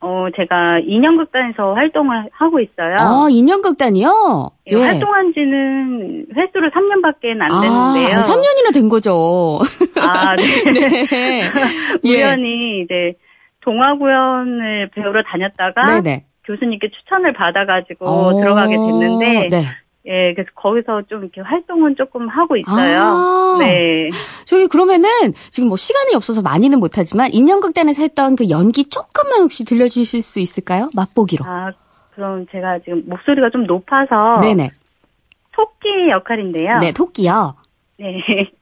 어 0.00 0.26
제가 0.36 0.80
인형극단에서 0.80 1.72
활동을 1.74 2.28
하고 2.30 2.60
있어요. 2.60 2.96
아, 2.98 3.28
인형극단이요? 3.30 4.50
예, 4.66 4.76
활동한 4.76 5.32
지는 5.32 6.26
횟수로 6.36 6.68
3년밖에 6.68 7.40
안 7.40 7.50
아, 7.50 7.60
됐는데요. 7.94 8.20
3년이나 8.20 8.74
된 8.74 8.88
거죠. 8.90 9.58
아, 10.00 10.36
네. 10.36 10.42
네. 10.70 11.06
예. 11.12 11.50
우연히 12.04 12.82
이제 12.82 13.14
동화 13.60 13.96
구연을 13.96 14.90
배우러 14.94 15.22
다녔다가 15.22 16.00
네네. 16.00 16.24
교수님께 16.44 16.90
추천을 16.90 17.32
받아가지고 17.32 18.06
어, 18.06 18.38
들어가게 18.38 18.76
됐는데 18.76 19.48
네. 19.50 19.64
예, 20.06 20.34
그래서 20.34 20.50
거기서 20.54 21.02
좀 21.08 21.22
이렇게 21.22 21.40
활동은 21.40 21.96
조금 21.96 22.28
하고 22.28 22.56
있어요. 22.56 23.02
아. 23.02 23.56
네. 23.58 24.08
저기 24.44 24.66
그러면은 24.68 25.08
지금 25.50 25.68
뭐 25.68 25.76
시간이 25.76 26.14
없어서 26.14 26.42
많이는 26.42 26.78
못하지만 26.78 27.32
인형극단에서 27.32 28.02
했던 28.02 28.36
그 28.36 28.48
연기 28.48 28.88
조금만 28.88 29.42
혹시 29.42 29.64
들려주실 29.64 30.22
수 30.22 30.38
있을까요? 30.38 30.90
맛보기로. 30.94 31.44
아, 31.44 31.72
그럼 32.14 32.46
제가 32.52 32.78
지금 32.80 33.02
목소리가 33.06 33.50
좀 33.50 33.64
높아서 33.64 34.38
네네. 34.40 34.70
토끼 35.52 36.08
역할인데요. 36.10 36.78
네, 36.78 36.92
토끼요. 36.92 37.56
네. 37.98 38.22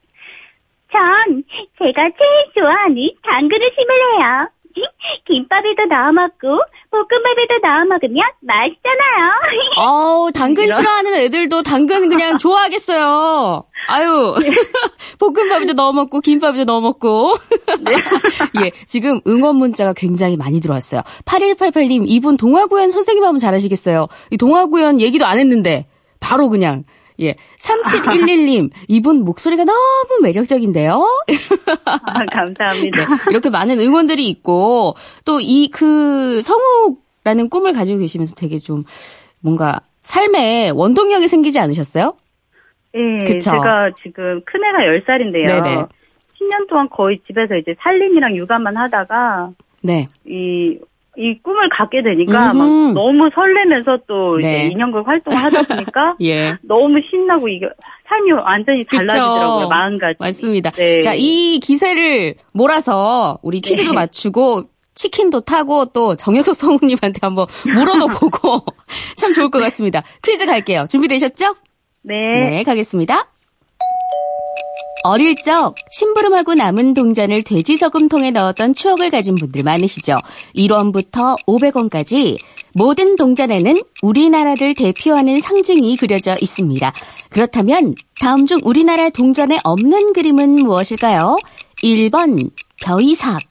전 0.90 1.44
제가 1.78 2.02
제일 2.02 2.52
좋아하는 2.56 3.10
당근을 3.22 3.70
심으래요. 3.76 4.48
김밥에도 5.26 5.84
넣어 5.86 6.12
먹고 6.12 6.60
볶음밥에도 6.90 7.58
넣어 7.62 7.84
먹으면 7.84 8.24
맛있잖아요. 8.40 9.34
어우, 9.76 10.32
당근. 10.32 10.70
싫어하는 10.70 11.14
애들도 11.14 11.62
당근 11.62 12.08
그냥 12.08 12.36
좋아하겠어요. 12.38 13.64
아유. 13.88 14.34
볶음밥에도 15.18 15.72
넣어 15.74 15.92
먹고, 15.92 16.20
김밥에도 16.20 16.64
넣어 16.64 16.80
먹고. 16.80 17.34
예, 18.64 18.70
지금 18.86 19.20
응원 19.26 19.56
문자가 19.56 19.92
굉장히 19.92 20.36
많이 20.36 20.60
들어왔어요. 20.60 21.02
8188님, 21.24 22.04
이분 22.06 22.36
동화구연 22.36 22.90
선생님 22.90 23.24
하면 23.24 23.38
잘하시겠어요. 23.38 24.06
이 24.30 24.36
동화구연 24.36 25.00
얘기도 25.00 25.26
안 25.26 25.38
했는데, 25.38 25.86
바로 26.20 26.48
그냥. 26.48 26.84
예. 27.20 27.36
3711님, 27.58 28.70
이분 28.88 29.24
목소리가 29.24 29.64
너무 29.64 30.20
매력적인데요? 30.22 31.06
아, 31.84 32.24
감사합니다. 32.32 32.96
네, 32.98 33.06
이렇게 33.30 33.50
많은 33.50 33.78
응원들이 33.78 34.28
있고 34.30 34.94
또 35.24 35.38
이 35.40 35.68
그 35.72 36.42
성우라는 36.42 37.48
꿈을 37.50 37.72
가지고 37.72 38.00
계시면서 38.00 38.34
되게 38.34 38.58
좀 38.58 38.84
뭔가 39.40 39.80
삶에 40.02 40.70
원동력이 40.74 41.28
생기지 41.28 41.58
않으셨어요? 41.60 42.14
예, 42.94 43.24
그쵸. 43.24 43.50
제가 43.52 43.90
지금 44.02 44.40
큰애가 44.44 44.78
10살인데요. 44.84 45.46
네네. 45.46 45.84
10년 46.40 46.68
동안 46.68 46.88
거의 46.90 47.20
집에서 47.26 47.56
이제 47.56 47.74
살림이랑 47.80 48.36
육아만 48.36 48.76
하다가 48.76 49.50
네. 49.82 50.06
이, 50.26 50.78
이 51.16 51.38
꿈을 51.42 51.68
갖게 51.68 52.02
되니까 52.02 52.52
막 52.52 52.64
음흠. 52.64 52.94
너무 52.94 53.30
설레면서 53.34 53.98
또 54.06 54.36
네. 54.38 54.66
이제 54.66 54.72
인형극 54.72 55.06
활동을 55.06 55.36
하다 55.42 55.62
보니까 55.74 56.16
예. 56.22 56.56
너무 56.62 57.00
신나고 57.08 57.48
이게 57.48 57.66
삶이 58.08 58.32
완전히. 58.32 58.84
달라지더라고요. 58.84 59.68
마음가짐이. 59.68 60.16
맞습니다. 60.18 60.70
네. 60.72 61.00
자, 61.00 61.14
이 61.16 61.60
기세를 61.60 62.34
몰아서 62.52 63.38
우리 63.42 63.60
퀴즈도 63.60 63.90
네. 63.90 63.94
맞추고 63.94 64.64
치킨도 64.94 65.40
타고 65.40 65.86
또 65.86 66.14
정혁석 66.16 66.54
성우님한테 66.54 67.18
한번 67.22 67.46
물어도 67.64 68.08
보고 68.08 68.60
참 69.16 69.32
좋을 69.32 69.50
것 69.50 69.58
같습니다. 69.60 70.02
퀴즈 70.22 70.46
갈게요. 70.46 70.86
준비되셨죠? 70.88 71.54
네. 72.02 72.14
네, 72.50 72.62
가겠습니다. 72.64 73.28
어릴 75.04 75.36
적 75.36 75.74
심부름하고 75.92 76.54
남은 76.54 76.94
동전을 76.94 77.42
돼지 77.42 77.76
저금통에 77.76 78.30
넣었던 78.30 78.72
추억을 78.72 79.10
가진 79.10 79.34
분들 79.34 79.62
많으시죠. 79.62 80.16
1원부터 80.56 81.36
500원까지 81.46 82.38
모든 82.72 83.14
동전에는 83.16 83.76
우리나라를 84.02 84.74
대표하는 84.74 85.40
상징이 85.40 85.98
그려져 85.98 86.36
있습니다. 86.40 86.92
그렇다면 87.28 87.94
다음 88.18 88.46
중 88.46 88.58
우리나라 88.64 89.10
동전에 89.10 89.58
없는 89.62 90.14
그림은 90.14 90.54
무엇일까요? 90.54 91.36
1번 91.82 92.50
벼이삭, 92.82 93.42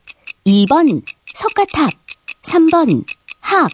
2번 0.48 1.04
석가탑, 1.36 1.92
3번 2.42 3.04
합, 3.42 3.72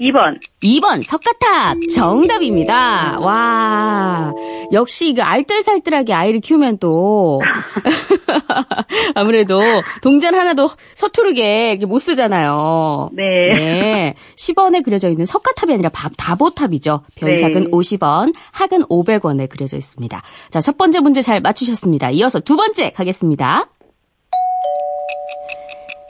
2번. 0.00 0.38
2번 0.62 1.02
석가탑 1.02 1.78
정답입니다. 1.94 3.18
와 3.20 4.32
역시 4.72 5.14
그 5.14 5.22
알뜰살뜰하게 5.22 6.12
아이를 6.12 6.40
키우면 6.40 6.78
또 6.78 7.40
아무래도 9.14 9.62
동전 10.02 10.34
하나도 10.34 10.68
서투르게 10.94 11.80
못 11.86 11.98
쓰잖아요. 11.98 13.10
네. 13.12 13.24
네. 13.48 14.14
10원에 14.36 14.84
그려져 14.84 15.08
있는 15.08 15.24
석가탑이 15.24 15.72
아니라 15.72 15.88
밥, 15.88 16.12
다보탑이죠. 16.16 17.02
별삭은 17.14 17.64
네. 17.64 17.70
50원, 17.70 18.34
학은 18.52 18.82
500원에 18.82 19.48
그려져 19.48 19.76
있습니다. 19.76 20.22
자, 20.50 20.60
첫 20.60 20.76
번째 20.76 21.00
문제 21.00 21.22
잘 21.22 21.40
맞추셨습니다. 21.40 22.10
이어서 22.10 22.40
두 22.40 22.56
번째 22.56 22.90
가겠습니다. 22.90 23.68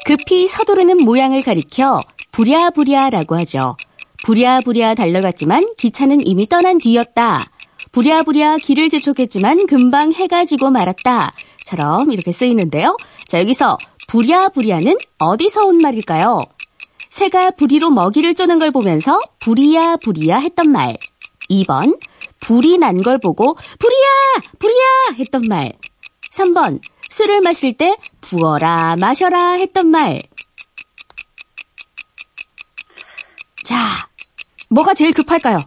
급히 0.06 0.46
서두르는 0.46 0.98
모양을 0.98 1.42
가리켜 1.42 2.00
부랴부랴라고 2.36 3.34
하죠. 3.38 3.78
부랴부랴 4.24 4.94
달려갔지만 4.94 5.72
기차는 5.78 6.26
이미 6.26 6.46
떠난 6.46 6.76
뒤였다. 6.76 7.46
부랴부랴 7.92 8.58
길을 8.58 8.90
재촉했지만 8.90 9.66
금방 9.66 10.12
해가 10.12 10.44
지고 10.44 10.70
말았다. 10.70 11.32
처럼 11.64 12.12
이렇게 12.12 12.32
쓰이는데요. 12.32 12.94
자, 13.26 13.40
여기서 13.40 13.78
부랴부랴는 14.08 14.98
어디서 15.16 15.64
온 15.64 15.78
말일까요? 15.78 16.42
새가 17.08 17.52
부리로 17.52 17.88
먹이를 17.88 18.34
쪼는 18.34 18.58
걸 18.58 18.70
보면서 18.70 19.18
부리야 19.40 19.96
했던 20.36 20.70
말. 20.70 20.98
2번 21.48 21.98
불이 22.40 22.76
난 22.76 23.02
걸 23.02 23.16
보고 23.18 23.54
부리야 23.54 24.52
부리야 24.58 24.84
했던 25.18 25.42
말. 25.48 25.72
3번 26.34 26.80
술을 27.08 27.40
마실 27.40 27.72
때 27.78 27.96
부어라 28.20 28.96
마셔라 29.00 29.52
했던 29.52 29.86
말. 29.86 30.20
자, 33.66 34.08
뭐가 34.68 34.94
제일 34.94 35.12
급할까요? 35.12 35.60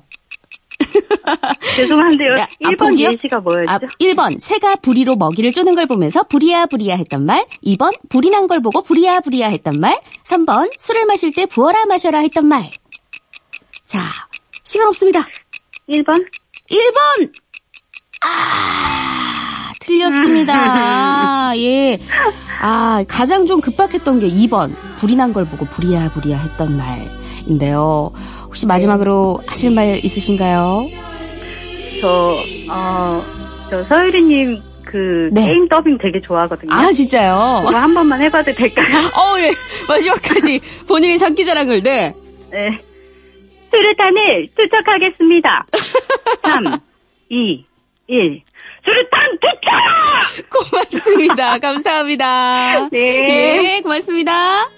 죄송한데요. 1.76 2.30
야, 2.38 2.48
1번 2.62 2.74
앞번기요? 2.74 3.10
예시가 3.12 3.40
뭐였죠? 3.42 3.70
아, 3.70 3.80
1번 4.00 4.40
새가 4.40 4.78
부리로 4.78 5.18
먹이를 5.18 5.52
쪼는 5.52 5.76
걸 5.76 5.86
보면서 5.86 6.24
부리야 6.24 6.68
부리야 6.68 6.96
했던 6.96 7.26
말 7.26 7.46
2번 7.66 7.92
불이 8.10 8.30
난 8.30 8.48
걸 8.48 8.62
보고 8.62 8.82
부리야 8.82 9.20
부리야 9.20 9.50
했던 9.50 9.80
말 9.82 10.00
3번 10.24 10.72
술을 10.80 11.06
마실 11.08 11.34
때 11.34 11.46
부어라 11.46 11.86
마셔라 11.88 12.20
했던 12.20 12.46
말 12.48 12.72
자, 13.86 14.00
시간 14.64 14.88
없습니다. 14.88 15.20
1번? 15.90 16.26
1번! 16.72 17.34
아, 18.22 19.39
틀렸습니다. 19.90 21.54
예. 21.58 22.00
아, 22.62 23.04
가장 23.08 23.46
좀 23.48 23.60
급박했던 23.62 24.20
게 24.20 24.28
2번. 24.30 24.76
불이 24.98 25.16
난 25.16 25.34
걸 25.34 25.46
보고 25.46 25.66
부리야 25.66 26.10
부리야 26.12 26.38
했던 26.38 26.78
말인데요. 26.78 28.12
혹시 28.46 28.66
마지막으로 28.68 29.40
하실 29.48 29.72
말 29.72 30.00
있으신가요? 30.04 30.88
저, 32.02 32.36
어, 32.70 33.24
저 33.70 33.84
서유리님 33.86 34.62
그 34.86 35.30
네. 35.32 35.46
게임 35.48 35.68
더빙 35.70 35.98
되게 36.00 36.20
좋아하거든요. 36.20 36.74
아, 36.74 36.92
진짜요? 36.92 37.64
그거 37.66 37.78
한 37.78 37.94
번만 37.94 38.22
해봐도 38.22 38.54
될까요? 38.54 39.08
어, 39.16 39.40
예. 39.40 39.52
마지막까지 39.88 40.60
본인의 40.88 41.18
장기 41.18 41.46
자랑을, 41.46 41.82
네. 41.84 42.14
네. 42.52 42.80
수류탄을 43.72 44.48
투척하겠습니다. 44.58 45.66
3, 46.42 46.78
2, 47.30 47.66
1. 48.08 48.42
수류탄 48.84 49.40
투척! 49.42 50.50
고맙습니다. 50.72 51.58
감사합니다. 51.60 52.90
네. 52.92 53.78
예, 53.78 53.82
고맙습니다. 53.82 54.70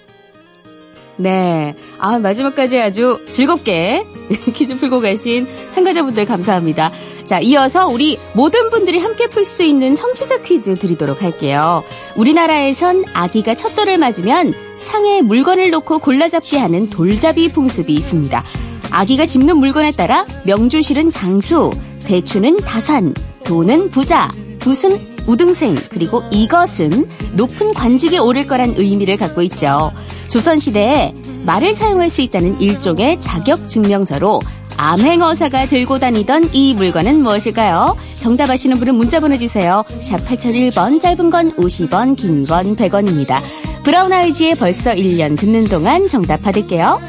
네. 1.16 1.74
아, 1.98 2.18
마지막까지 2.18 2.80
아주 2.80 3.20
즐겁게 3.28 4.04
퀴즈 4.54 4.76
풀고 4.78 5.00
가신 5.00 5.46
참가자분들 5.70 6.24
감사합니다. 6.24 6.90
자, 7.26 7.38
이어서 7.38 7.86
우리 7.86 8.18
모든 8.34 8.70
분들이 8.70 8.98
함께 8.98 9.28
풀 9.28 9.44
수 9.44 9.62
있는 9.62 9.94
청취자 9.94 10.42
퀴즈 10.42 10.74
드리도록 10.74 11.22
할게요. 11.22 11.84
우리나라에선 12.16 13.04
아기가 13.12 13.54
첫돌을 13.54 13.98
맞으면 13.98 14.52
상에 14.78 15.22
물건을 15.22 15.70
놓고 15.70 16.00
골라잡기 16.00 16.56
하는 16.56 16.90
돌잡이 16.90 17.50
풍습이 17.52 17.92
있습니다. 17.94 18.42
아기가 18.90 19.24
짚는 19.24 19.56
물건에 19.58 19.92
따라 19.92 20.24
명주실은 20.44 21.10
장수, 21.10 21.70
대추는 22.06 22.56
다산, 22.56 23.14
도는 23.44 23.88
부자, 23.88 24.28
붓은 24.60 24.98
우등생, 25.26 25.74
그리고 25.90 26.22
이것은 26.30 27.08
높은 27.34 27.72
관직에 27.74 28.18
오를 28.18 28.46
거란 28.46 28.74
의미를 28.76 29.16
갖고 29.16 29.42
있죠. 29.42 29.92
조선시대에 30.28 31.14
말을 31.44 31.74
사용할 31.74 32.10
수 32.10 32.22
있다는 32.22 32.60
일종의 32.60 33.20
자격 33.20 33.68
증명서로 33.68 34.40
암행어사가 34.76 35.66
들고 35.66 35.98
다니던 35.98 36.50
이 36.52 36.74
물건은 36.74 37.22
무엇일까요? 37.22 37.96
정답 38.18 38.50
아시는 38.50 38.78
분은 38.78 38.94
문자 38.94 39.20
보내주세요. 39.20 39.84
샵 40.00 40.16
8001번, 40.26 41.00
짧은 41.00 41.30
건 41.30 41.52
50원, 41.56 42.16
긴 42.16 42.44
건 42.44 42.74
100원입니다. 42.74 43.40
브라운 43.84 44.12
아이즈의 44.12 44.54
벌써 44.54 44.92
1년 44.92 45.36
듣는 45.38 45.64
동안 45.66 46.08
정답 46.08 46.42
받을게요. 46.42 47.00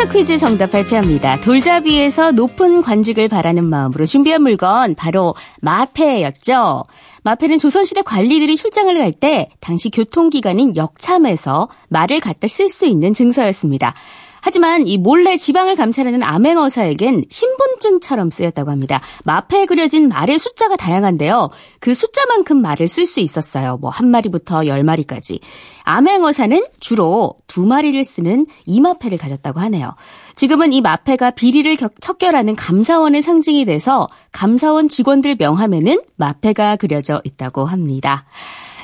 청취자 0.00 0.08
퀴즈 0.08 0.38
정답 0.38 0.70
발표합니다. 0.70 1.40
돌잡이에서 1.42 2.32
높은 2.32 2.80
관직을 2.80 3.28
바라는 3.28 3.64
마음으로 3.64 4.06
준비한 4.06 4.42
물건 4.42 4.94
바로 4.94 5.34
마패였죠. 5.60 6.84
마패는 7.22 7.58
조선시대 7.58 8.02
관리들이 8.02 8.56
출장을 8.56 8.96
갈 8.96 9.12
때 9.12 9.50
당시 9.60 9.90
교통기관인 9.90 10.74
역참에서 10.76 11.68
말을 11.88 12.20
갖다 12.20 12.48
쓸 12.48 12.70
수 12.70 12.86
있는 12.86 13.12
증서였습니다. 13.12 13.94
하지만 14.42 14.86
이 14.86 14.96
몰래 14.98 15.36
지방을 15.36 15.76
감찰하는 15.76 16.22
암행어사에겐 16.22 17.24
신분증처럼 17.28 18.30
쓰였다고 18.30 18.70
합니다. 18.70 19.00
마패에 19.24 19.66
그려진 19.66 20.08
말의 20.08 20.38
숫자가 20.38 20.76
다양한데요. 20.76 21.50
그 21.80 21.94
숫자만큼 21.94 22.60
말을 22.62 22.88
쓸 22.88 23.06
수 23.06 23.20
있었어요. 23.20 23.76
뭐 23.78 23.90
한 23.90 24.08
마리부터 24.10 24.66
열 24.66 24.82
마리까지. 24.84 25.40
암행어사는 25.82 26.62
주로 26.78 27.34
두 27.46 27.66
마리를 27.66 28.02
쓰는 28.04 28.46
이마패를 28.66 29.18
가졌다고 29.18 29.60
하네요. 29.60 29.94
지금은 30.36 30.72
이 30.72 30.80
마패가 30.80 31.32
비리를 31.32 31.74
격- 31.76 32.00
척결하는 32.00 32.54
감사원의 32.56 33.22
상징이 33.22 33.64
돼서 33.64 34.08
감사원 34.32 34.88
직원들 34.88 35.36
명함에는 35.38 36.00
마패가 36.16 36.76
그려져 36.76 37.20
있다고 37.24 37.64
합니다. 37.64 38.24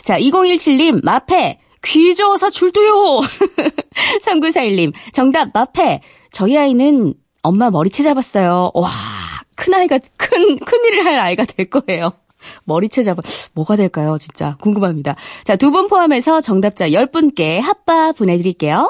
자, 0.02 0.18
2017님, 0.18 1.04
마패, 1.04 1.58
귀 1.86 2.14
저어서 2.14 2.50
줄도요! 2.50 3.20
3941님, 4.22 4.92
정답, 5.12 5.50
마패. 5.54 6.00
저희 6.32 6.56
아이는 6.56 7.14
엄마 7.42 7.70
머리채 7.70 8.02
잡았어요. 8.02 8.72
와, 8.74 8.90
큰 9.54 9.72
아이가, 9.74 9.98
큰, 10.16 10.58
큰 10.58 10.84
일을 10.84 11.04
할 11.06 11.18
아이가 11.20 11.44
될 11.44 11.70
거예요. 11.70 12.10
머리채 12.64 13.02
잡아, 13.02 13.22
뭐가 13.54 13.76
될까요? 13.76 14.18
진짜 14.18 14.56
궁금합니다. 14.60 15.14
자, 15.44 15.56
두 15.56 15.70
분 15.70 15.88
포함해서 15.88 16.40
정답자 16.40 16.88
10분께 16.88 17.60
핫바 17.60 18.12
보내 18.12 18.36
드릴게요. 18.36 18.88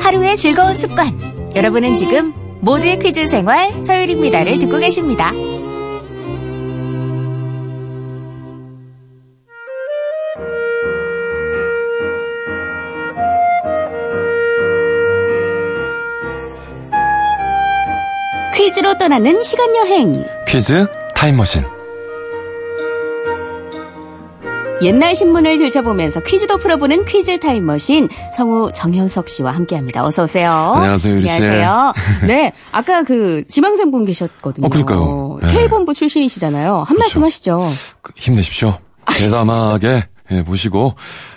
하루의 0.00 0.36
즐거운 0.36 0.74
습관. 0.74 1.18
여러분은 1.54 1.96
지금 1.96 2.32
모두의 2.60 2.98
퀴즈 2.98 3.26
생활 3.26 3.82
서유리입니다를 3.82 4.58
듣고 4.58 4.78
계십니다. 4.78 5.32
퀴즈로 18.54 18.96
떠나는 18.98 19.42
시간 19.42 19.76
여행. 19.76 20.24
퀴즈 20.48 20.86
타임머신. 21.14 21.75
옛날 24.82 25.14
신문을 25.14 25.58
들춰보면서 25.58 26.20
퀴즈도 26.20 26.58
풀어보는 26.58 27.06
퀴즈 27.06 27.40
타임머신 27.40 28.08
성우 28.36 28.72
정현석 28.72 29.28
씨와 29.28 29.52
함께합니다. 29.52 30.04
어서 30.04 30.24
오세요. 30.24 30.50
안녕하세요, 30.76 31.14
유리 31.14 31.26
씨. 31.26 31.30
안녕하세요. 31.30 31.94
네, 32.28 32.52
아까 32.72 33.02
그 33.02 33.42
지망생 33.48 33.90
분 33.90 34.04
계셨거든요. 34.04 34.66
어, 34.66 34.68
그러니까요. 34.68 35.38
네. 35.42 35.48
K본부 35.52 35.94
출신이시잖아요. 35.94 36.84
한 36.86 36.98
말씀 36.98 37.24
하시죠. 37.24 37.70
그, 38.02 38.12
힘내십시오. 38.16 38.78
대담하게 39.06 40.02
예, 40.32 40.42
보시고 40.42 40.96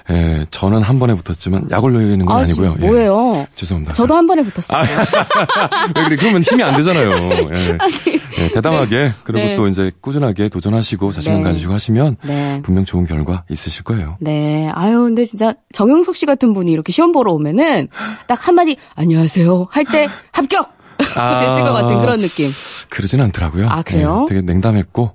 예, 0.09 0.45
저는 0.49 0.81
한 0.81 0.97
번에 0.97 1.15
붙었지만 1.15 1.67
약 1.69 1.83
올리는 1.83 2.25
건 2.25 2.35
아, 2.35 2.39
아, 2.41 2.45
니고요 2.45 2.73
지금 2.73 2.87
뭐예요? 2.87 3.47
죄송합니다. 3.55 3.93
저도 3.93 4.15
한 4.15 4.25
번에 4.25 4.41
붙었어요. 4.41 4.81
왜 5.95 6.03
그래? 6.05 6.15
그러면 6.15 6.41
힘이 6.41 6.63
안 6.63 6.75
되잖아요. 6.75 7.11
예. 7.53 7.77
예, 8.39 8.49
대담하게 8.51 9.11
그리고 9.23 9.47
네. 9.47 9.55
또 9.55 9.67
이제 9.67 9.91
꾸준하게 10.01 10.49
도전하시고 10.49 11.11
자신감 11.11 11.43
네. 11.43 11.49
가지시고 11.49 11.73
하시면 11.73 12.17
네. 12.23 12.61
분명 12.63 12.85
좋은 12.85 13.05
결과 13.05 13.43
있으실 13.49 13.83
거예요. 13.83 14.17
네. 14.19 14.69
아유, 14.73 15.03
근데 15.03 15.25
진짜 15.25 15.53
정영석 15.73 16.15
씨 16.15 16.25
같은 16.25 16.53
분이 16.53 16.71
이렇게 16.71 16.91
시험 16.91 17.11
보러 17.11 17.31
오면은 17.33 17.87
딱 18.27 18.47
한마디 18.47 18.77
안녕하세요 18.95 19.67
할 19.71 19.85
때 19.85 20.07
합격! 20.33 20.71
아. 21.15 21.39
됐을 21.45 21.63
것 21.63 21.73
같은 21.73 21.99
그런 22.01 22.19
느낌. 22.19 22.49
그러진 22.89 23.21
않더라고요. 23.21 23.69
아, 23.69 23.81
그래요? 23.81 24.25
예, 24.29 24.33
되게 24.35 24.41
냉담했고 24.45 25.13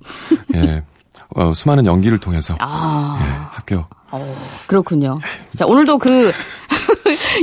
예, 0.55 0.83
어, 1.35 1.53
수많은 1.53 1.85
연기를 1.85 2.17
통해서 2.19 2.55
아. 2.59 3.19
예, 3.21 3.55
합격. 3.55 3.89
어, 4.11 4.35
그렇군요. 4.67 5.19
자, 5.55 5.65
오늘도 5.65 5.97
그 5.97 6.31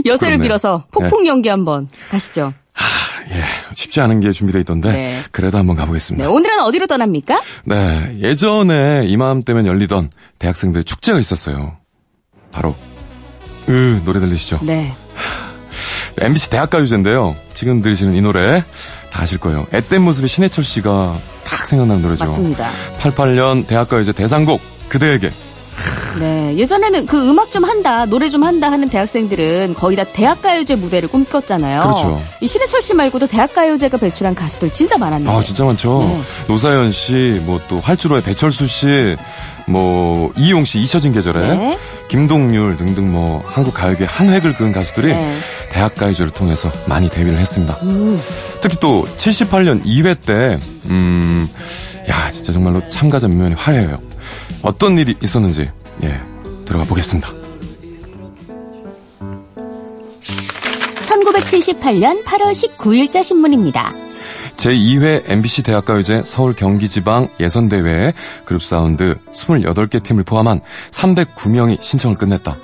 여세를 0.07 0.37
그렇네요. 0.37 0.43
빌어서 0.43 0.85
폭풍 0.91 1.27
연기 1.27 1.49
한번 1.49 1.87
가시죠. 2.11 2.53
예, 3.73 3.75
쉽지 3.77 4.01
않은 4.01 4.21
게 4.21 4.33
준비되어 4.33 4.61
있던데 4.61 4.93
네. 4.93 5.23
그래도 5.31 5.59
한번 5.59 5.77
네, 5.77 5.81
가보겠습니다. 5.81 6.29
오늘은 6.29 6.61
어디로 6.61 6.87
떠납니까? 6.87 7.43
네, 7.65 8.17
예전에 8.21 9.05
이맘때면 9.07 9.67
열리던 9.67 10.11
대학생들 10.39 10.85
축제가 10.85 11.19
있었어요. 11.19 11.77
바로 12.51 12.77
으 13.69 14.01
노래 14.05 14.21
들리시죠? 14.21 14.61
네. 14.63 14.95
MBC 16.21 16.51
대학가요제인데요. 16.51 17.37
지금 17.55 17.81
들으시는 17.81 18.15
이 18.15 18.21
노래 18.21 18.65
다 19.11 19.23
아실 19.23 19.39
거예요. 19.39 19.67
앳된 19.73 20.03
모습의 20.03 20.29
신해철 20.29 20.65
씨가 20.65 21.21
딱 21.45 21.67
생각나는 21.67 22.03
노래죠. 22.03 22.25
맞습니다. 22.25 22.71
88년 22.99 23.67
대학가요제 23.67 24.13
대상곡 24.13 24.61
그대에게 24.89 25.31
네. 26.19 26.55
예전에는 26.57 27.07
그 27.07 27.29
음악 27.29 27.51
좀 27.51 27.65
한다, 27.65 28.05
노래 28.07 28.29
좀 28.29 28.43
한다 28.45 28.71
하는 28.71 28.89
대학생들은 28.89 29.75
거의 29.75 29.97
다 29.97 30.05
대학가요제 30.05 30.77
무대를 30.77 31.09
꿈꿨잖아요. 31.09 31.83
그렇죠. 31.83 32.23
이 32.41 32.47
신해철 32.47 32.83
씨 32.83 32.95
말고도 32.95 33.27
대학가요제가 33.29 33.97
배출한 33.99 34.35
가수들 34.35 34.71
진짜 34.71 34.99
많았는데. 34.99 35.33
아 35.35 35.43
진짜 35.43 35.65
많죠. 35.65 36.01
네. 36.07 36.21
노사연 36.49 36.91
씨, 36.93 37.41
뭐 37.45 37.63
또 37.69 37.79
활주로의 37.79 38.23
배철수 38.23 38.67
씨, 38.67 39.17
뭐 39.67 40.33
이용 40.37 40.65
씨, 40.65 40.81
잊혀진 40.81 41.13
계절에 41.13 41.41
네. 41.57 41.79
김동률 42.09 42.77
등등 42.77 43.11
뭐 43.13 43.41
한국 43.47 43.73
가요계 43.75 44.05
한 44.05 44.29
획을 44.31 44.57
그은 44.57 44.73
가수들이 44.73 45.09
네. 45.15 45.39
대학가요제를 45.71 46.33
통해서 46.33 46.71
많이 46.87 47.09
데뷔를 47.09 47.39
했습니다. 47.39 47.79
음. 47.83 48.21
특히 48.61 48.77
또 48.81 49.07
78년 49.17 49.85
2회 49.85 50.21
때, 50.21 50.59
음, 50.87 51.47
야, 52.11 52.31
진짜 52.33 52.53
정말로 52.53 52.83
참가자 52.89 53.29
면이 53.29 53.55
화려해요. 53.55 53.99
어떤 54.63 54.99
일이 54.99 55.15
있었는지, 55.23 55.71
예, 56.05 56.21
들어가 56.65 56.85
보겠습니다. 56.85 57.33
1978년 61.05 62.25
8월 62.25 62.53
19일자 62.53 63.23
신문입니다. 63.23 63.93
제2회 64.57 65.25
MBC 65.27 65.63
대학가요제 65.65 66.23
서울 66.25 66.55
경기지방 66.55 67.29
예선대회에 67.41 68.13
그룹 68.45 68.63
사운드 68.63 69.17
28개 69.33 70.03
팀을 70.03 70.25
포함한 70.25 70.61
309명이 70.91 71.83
신청을 71.83 72.17
끝냈다. 72.17 72.57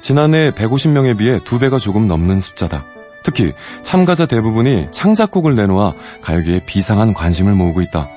지난해 0.00 0.50
150명에 0.50 1.16
비해 1.16 1.40
두 1.44 1.58
배가 1.58 1.78
조금 1.78 2.06
넘는 2.06 2.40
숫자다. 2.40 2.84
특히 3.22 3.52
참가자 3.82 4.26
대부분이 4.26 4.88
창작곡을 4.90 5.54
내놓아 5.54 5.92
가요계에 6.22 6.60
비상한 6.66 7.12
관심을 7.14 7.52
모으고 7.54 7.80
있다. 7.82 8.08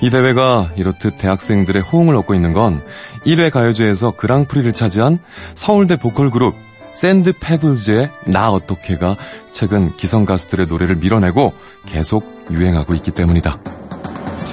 이 0.00 0.10
대회가 0.10 0.70
이렇듯 0.76 1.18
대학생들의 1.18 1.82
호응을 1.82 2.14
얻고 2.16 2.34
있는 2.34 2.52
건 2.52 2.80
1회 3.26 3.50
가요제에서 3.50 4.12
그랑프리를 4.12 4.72
차지한 4.72 5.18
서울대 5.54 5.96
보컬 5.96 6.30
그룹 6.30 6.54
샌드 6.92 7.32
페블즈의 7.38 8.08
나 8.26 8.50
어떡해가 8.50 9.16
최근 9.52 9.94
기성 9.96 10.24
가수들의 10.24 10.66
노래를 10.68 10.96
밀어내고 10.96 11.52
계속 11.86 12.46
유행하고 12.50 12.94
있기 12.94 13.10
때문이다. 13.10 13.58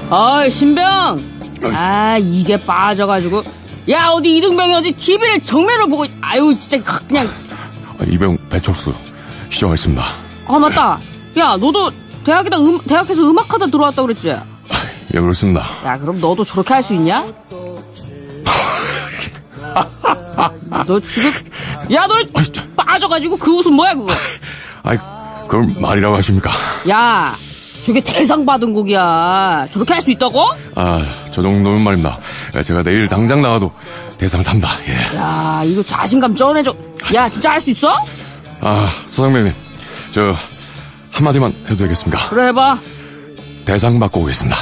어이, 0.10 0.50
신병! 0.52 1.22
아, 1.74 2.18
이게 2.20 2.58
빠져가지고. 2.66 3.44
야, 3.90 4.08
어디 4.08 4.38
이등병이 4.38 4.74
어디 4.74 4.92
TV를 4.92 5.42
정면으로 5.42 5.88
보고, 5.88 6.06
있- 6.06 6.12
아유, 6.22 6.56
진짜, 6.60 6.82
그냥. 6.84 7.28
아, 7.98 8.04
이병 8.06 8.38
배철수 8.50 8.94
시정하겠습니다. 9.54 10.04
아, 10.48 10.60
맞다. 10.60 11.00
야, 11.38 11.56
너도 11.58 11.92
대학에다 12.24 12.58
음, 12.60 12.80
대학에서 12.86 13.22
음악하다 13.22 13.68
들어왔다 13.68 14.02
그랬지? 14.02 14.30
예, 14.30 15.20
그렇습니다. 15.20 15.64
야, 15.86 15.98
그럼 16.00 16.20
너도 16.20 16.44
저렇게 16.44 16.74
할 16.74 16.84
수 16.84 16.94
있냐? 16.96 17.24
너 20.86 21.00
지금, 21.00 21.32
야, 21.92 22.06
너 22.08 22.16
빠져가지고 22.76 23.38
그 23.38 23.52
웃음 23.52 23.74
뭐야, 23.74 23.94
그거? 23.96 24.12
아이, 24.84 24.98
그걸 25.48 25.74
말이라고 25.80 26.16
하십니까? 26.18 26.52
야, 26.90 27.36
저게 27.86 28.02
대상 28.02 28.46
받은 28.46 28.74
곡이야. 28.74 29.68
저렇게 29.72 29.94
할 29.94 30.02
수 30.02 30.12
있다고? 30.12 30.46
아, 30.76 31.06
저 31.32 31.42
정도면 31.42 31.82
말입니다. 31.82 32.18
예, 32.56 32.62
제가 32.64 32.84
내일 32.84 33.08
당장 33.08 33.42
나가도 33.42 33.72
대상을 34.18 34.44
탄다. 34.46 34.68
예. 34.88 35.16
야, 35.18 35.62
이거 35.66 35.82
자신감 35.84 36.36
쩌내줘. 36.36 36.74
야, 37.14 37.30
진짜 37.30 37.52
할 37.52 37.62
수 37.62 37.70
있어? 37.72 37.94
아, 38.66 38.88
서상명님, 39.08 39.54
저 40.12 40.34
한마디만 41.12 41.54
해도 41.66 41.76
되겠습니까? 41.78 42.30
그래, 42.30 42.48
해봐. 42.48 42.80
대상 43.66 44.00
받고 44.00 44.22
오겠습니다. 44.22 44.56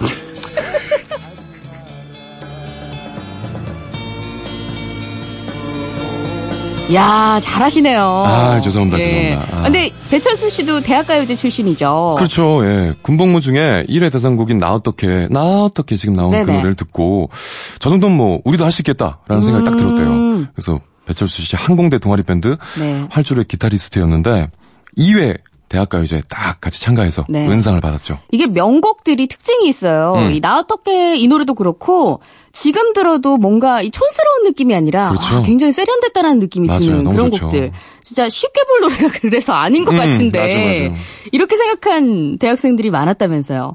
야, 6.94 7.40
잘하시네요. 7.40 8.00
아, 8.02 8.60
죄송합니다, 8.60 8.98
죄송합니다. 8.98 9.56
아. 9.56 9.62
근데 9.62 9.90
배철수 10.10 10.50
씨도 10.50 10.80
대학가요제 10.82 11.36
출신이죠. 11.36 12.16
그렇죠. 12.18 12.62
예. 12.66 12.92
군복무 13.00 13.40
중에 13.40 13.86
1회 13.88 14.12
대상곡인 14.12 14.58
나 14.58 14.74
어떻게, 14.74 15.26
나 15.30 15.40
어떻게 15.62 15.96
지금 15.96 16.14
나온 16.14 16.32
그 16.32 16.36
네네. 16.36 16.52
노래를 16.52 16.74
듣고 16.74 17.30
저 17.78 17.88
정도는 17.88 18.14
뭐 18.16 18.40
우리도 18.44 18.64
할 18.64 18.72
수 18.72 18.80
있겠다라는 18.82 19.42
생각이 19.42 19.64
딱 19.66 19.76
들었대요. 19.76 20.06
음. 20.06 20.46
그래서 20.54 20.80
배철수 21.06 21.42
씨 21.42 21.56
항공대 21.56 21.98
동아리 21.98 22.22
밴드 22.22 22.56
네. 22.78 23.06
활주로의 23.10 23.44
기타리스트였는데 23.46 24.48
2회 24.96 25.38
대학가요제 25.68 26.22
딱 26.28 26.60
같이 26.60 26.82
참가해서 26.82 27.24
네. 27.30 27.48
은상을 27.48 27.80
받았죠. 27.80 28.18
이게 28.30 28.46
명곡들이 28.46 29.26
특징이 29.26 29.66
있어요. 29.68 30.14
음. 30.18 30.32
이 30.34 30.40
나 30.40 30.58
어떻게 30.58 31.16
이 31.16 31.26
노래도 31.28 31.54
그렇고 31.54 32.20
지금 32.52 32.92
들어도 32.92 33.38
뭔가 33.38 33.80
이 33.80 33.90
촌스러운 33.90 34.42
느낌이 34.44 34.74
아니라 34.74 35.08
그렇죠. 35.08 35.36
와, 35.36 35.42
굉장히 35.42 35.72
세련됐다는 35.72 36.38
느낌이 36.40 36.68
맞아요. 36.68 36.80
드는 36.80 37.04
그런 37.04 37.30
좋죠. 37.30 37.46
곡들. 37.46 37.72
진짜 38.02 38.28
쉽게 38.28 38.60
볼 38.64 38.80
노래가 38.80 39.08
그래서 39.22 39.54
아닌 39.54 39.86
것 39.86 39.92
음, 39.92 39.96
같은데 39.96 40.38
맞아, 40.40 40.58
맞아. 40.90 41.02
이렇게 41.32 41.56
생각한 41.56 42.36
대학생들이 42.38 42.90
많았다면서요. 42.90 43.74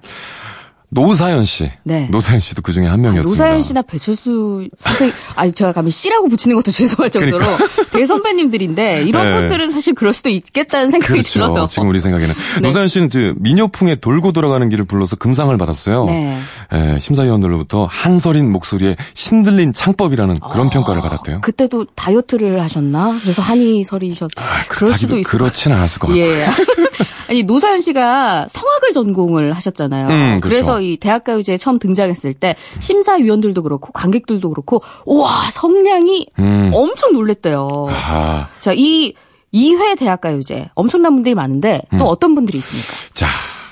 노사연 0.90 1.44
씨. 1.44 1.70
네. 1.84 2.08
노사연 2.10 2.40
씨도 2.40 2.62
그 2.62 2.72
중에 2.72 2.86
한 2.86 3.02
명이었습니다. 3.02 3.30
노사연 3.30 3.62
씨나 3.62 3.82
배철수 3.82 4.70
선생, 4.78 5.12
아니 5.36 5.52
제가 5.52 5.74
감히 5.74 5.92
씨라고 5.92 6.30
붙이는 6.30 6.56
것도 6.56 6.72
죄송할 6.72 7.10
정도로 7.10 7.46
대선배님들인데 7.92 9.04
이런 9.04 9.24
그러니까. 9.24 9.34
네. 9.34 9.40
분들은 9.48 9.72
사실 9.72 9.94
그럴 9.94 10.14
수도 10.14 10.30
있겠다는 10.30 10.92
생각이 10.92 11.12
그렇죠. 11.12 11.34
들어요. 11.34 11.68
지금 11.70 11.90
우리 11.90 12.00
생각에는. 12.00 12.34
네. 12.34 12.62
노사연 12.62 12.88
씨는 12.88 13.10
그 13.10 13.36
민요풍의 13.38 14.00
돌고 14.00 14.32
돌아가는 14.32 14.68
길을 14.70 14.86
불러서 14.86 15.18
금상을 15.18 15.56
받았어요. 15.58 16.06
네. 16.06 16.38
예, 16.74 17.00
심사위원들로부터 17.00 17.86
한서린 17.90 18.50
목소리에 18.52 18.96
신들린 19.14 19.74
창법이라는 19.74 20.40
그런 20.52 20.70
평가를 20.70 21.02
받았대요. 21.02 21.42
그때도 21.42 21.86
다이어트를 21.96 22.62
하셨나? 22.62 23.14
그래서 23.22 23.42
한이 23.42 23.84
서리셨. 23.84 24.32
그럴 24.70 24.94
수도 24.94 25.18
있을 25.18 25.30
그렇진 25.30 25.74
않았을 25.74 26.00
것 26.00 26.08
같아요. 26.08 26.24
예. 26.24 26.48
아니 27.30 27.44
노사연 27.44 27.82
씨가 27.82 28.48
성악을 28.50 28.94
전공을 28.94 29.52
하셨잖아요. 29.54 30.08
음, 30.08 30.40
그렇죠. 30.40 30.50
그래서 30.50 30.77
이 30.82 30.98
대학가요제에 30.98 31.58
처음 31.58 31.80
등장했을 31.80 32.34
때 32.34 32.56
심사위원들도 32.80 33.64
그렇고 33.64 33.92
관객들도 33.92 34.50
그렇고 34.50 34.82
와 35.06 35.50
성량이 35.52 36.28
음. 36.40 36.72
엄청 36.74 37.14
놀랬대요. 37.14 37.88
아, 37.90 38.50
자, 38.60 38.74
이 38.76 39.14
2회 39.54 39.98
대학가요제 39.98 40.70
엄청난 40.76 41.14
분들이 41.14 41.36
많은데 41.36 41.82
또 41.92 41.98
음. 41.98 42.02
어떤 42.04 42.36
분들이 42.36 42.58
있습니까? 42.60 43.14
자, 43.14 43.28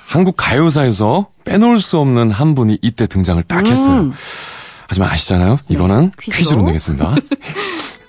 한국 0.08 0.36
가요사에서 0.38 1.28
빼놓을 1.44 1.80
수 1.80 2.00
없는 2.00 2.32
한 2.32 2.56
분이 2.56 2.80
이때 2.82 3.08
등장을 3.08 3.42
딱 3.44 3.68
했어요. 3.68 4.02
음. 4.02 4.14
하지만 4.88 5.10
아시잖아요? 5.10 5.58
이거는 5.68 6.12
퀴즈로. 6.20 6.38
퀴즈로 6.38 6.62
내겠습니다. 6.64 7.16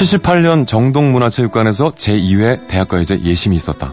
78년 0.00 0.66
정동문화체육관에서 0.66 1.92
제2회 1.92 2.68
대학가요제 2.68 3.22
예심이 3.22 3.54
있었다. 3.54 3.92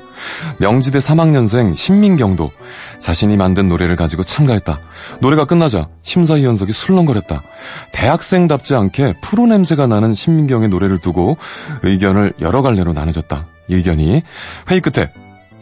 명지대 0.60 1.00
3학년생 1.00 1.76
신민경도 1.76 2.52
자신이 3.00 3.36
만든 3.36 3.68
노래를 3.68 3.96
가지고 3.96 4.24
참가했다. 4.24 4.80
노래가 5.20 5.46
끝나자 5.46 5.90
심사위원석이 6.04 6.72
술렁거렸다. 6.72 7.44
대학생답지 7.92 8.76
않게 8.76 9.16
프로 9.22 9.46
냄새가 9.48 9.88
나는 9.88 10.16
신민경의 10.16 10.70
노래를 10.70 11.00
두고 11.00 11.38
의견을 11.84 12.34
여러 12.40 12.62
갈래로 12.62 12.94
나눠졌다. 12.94 13.46
이 13.70 13.76
의견이 13.76 14.24
회의 14.72 14.82
끝에 14.82 15.12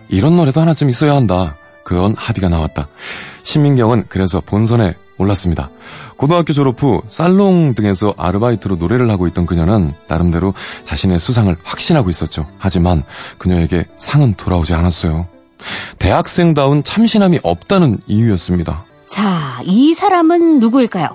이런 0.09 0.35
노래도 0.35 0.61
하나쯤 0.61 0.89
있어야 0.89 1.15
한다. 1.15 1.55
그런 1.83 2.15
합의가 2.15 2.49
나왔다. 2.49 2.87
신민경은 3.43 4.05
그래서 4.09 4.41
본선에 4.41 4.95
올랐습니다. 5.17 5.69
고등학교 6.17 6.53
졸업 6.53 6.81
후 6.81 7.01
살롱 7.07 7.75
등에서 7.75 8.13
아르바이트로 8.17 8.75
노래를 8.75 9.09
하고 9.09 9.27
있던 9.27 9.45
그녀는 9.45 9.93
나름대로 10.07 10.53
자신의 10.83 11.19
수상을 11.19 11.55
확신하고 11.63 12.09
있었죠. 12.09 12.47
하지만 12.57 13.03
그녀에게 13.37 13.85
상은 13.97 14.33
돌아오지 14.35 14.73
않았어요. 14.73 15.27
대학생다운 15.99 16.83
참신함이 16.83 17.39
없다는 17.43 17.99
이유였습니다. 18.07 18.85
자, 19.07 19.61
이 19.63 19.93
사람은 19.93 20.59
누구일까요? 20.59 21.09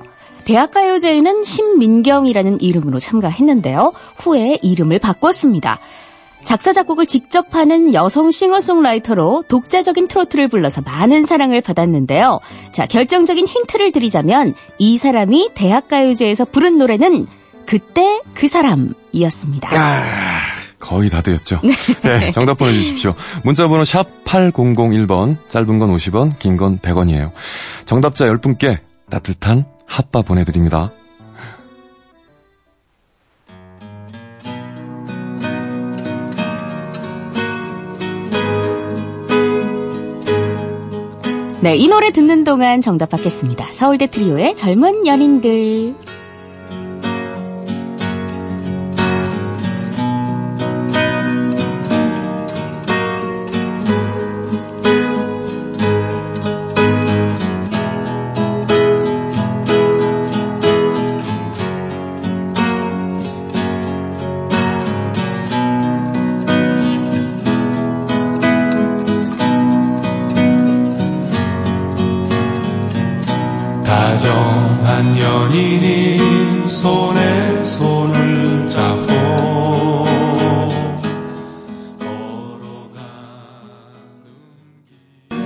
대학가요제에는 0.45 1.45
신민경이라는 1.45 2.61
이름으로 2.61 2.99
참가했는데요. 2.99 3.93
후에 4.17 4.59
이름을 4.63 4.99
바꿨습니다. 4.99 5.79
작사 6.43 6.73
작곡을 6.73 7.07
직접 7.07 7.55
하는 7.55 7.95
여성 7.95 8.31
싱어송라이터로 8.31 9.45
독자적인 9.49 10.09
트로트를 10.09 10.49
불러서 10.49 10.81
많은 10.83 11.27
사랑을 11.27 11.61
받았는데요. 11.61 12.41
자, 12.73 12.87
결정적인 12.87 13.47
힌트를 13.47 13.93
드리자면 13.93 14.55
이 14.79 14.97
사람이 14.97 15.51
대학가요제에서 15.55 16.47
부른 16.47 16.79
노래는 16.79 17.27
그때 17.67 18.21
그 18.35 18.49
사람이었습니다. 18.49 19.71
거의 20.81 21.11
다 21.11 21.21
되었죠. 21.21 21.61
네, 22.03 22.31
정답 22.33 22.59
보내주십시오. 22.59 23.15
문자번호 23.45 23.85
샵 23.85 24.25
8001번, 24.25 25.37
짧은 25.49 25.79
건 25.79 25.95
50원, 25.95 26.39
긴 26.39 26.57
건 26.57 26.79
100원이에요. 26.79 27.33
정답자 27.85 28.25
10분께 28.25 28.79
따뜻한 29.11 29.67
핫바 29.87 30.23
보내드립니다. 30.23 30.91
네, 41.63 41.77
이 41.77 41.89
노래 41.89 42.11
듣는 42.11 42.43
동안 42.43 42.81
정답 42.81 43.11
받겠습니다. 43.11 43.71
서울대 43.71 44.07
트리오의 44.07 44.57
젊은 44.57 45.07
연인들. 45.07 45.95
한 74.91 75.17
연인이 75.17 76.19
손에 76.67 77.63
손을 77.63 78.69
잡고 78.69 80.05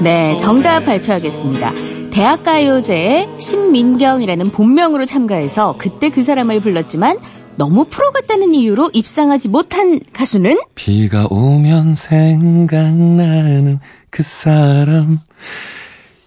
네, 0.02 0.38
정답 0.38 0.86
발표하겠습니다. 0.86 1.72
대학가요제에 2.10 3.38
신민경이라는 3.38 4.50
본명으로 4.50 5.04
참가해서 5.04 5.74
그때 5.76 6.08
그 6.08 6.22
사람을 6.22 6.60
불렀지만 6.60 7.18
너무 7.56 7.84
프로 7.84 8.12
같다는 8.12 8.54
이유로 8.54 8.92
입상하지 8.94 9.50
못한 9.50 10.00
가수는 10.14 10.58
비가 10.74 11.26
오면 11.28 11.96
생각나는 11.96 13.78
그 14.08 14.22
사람. 14.22 15.20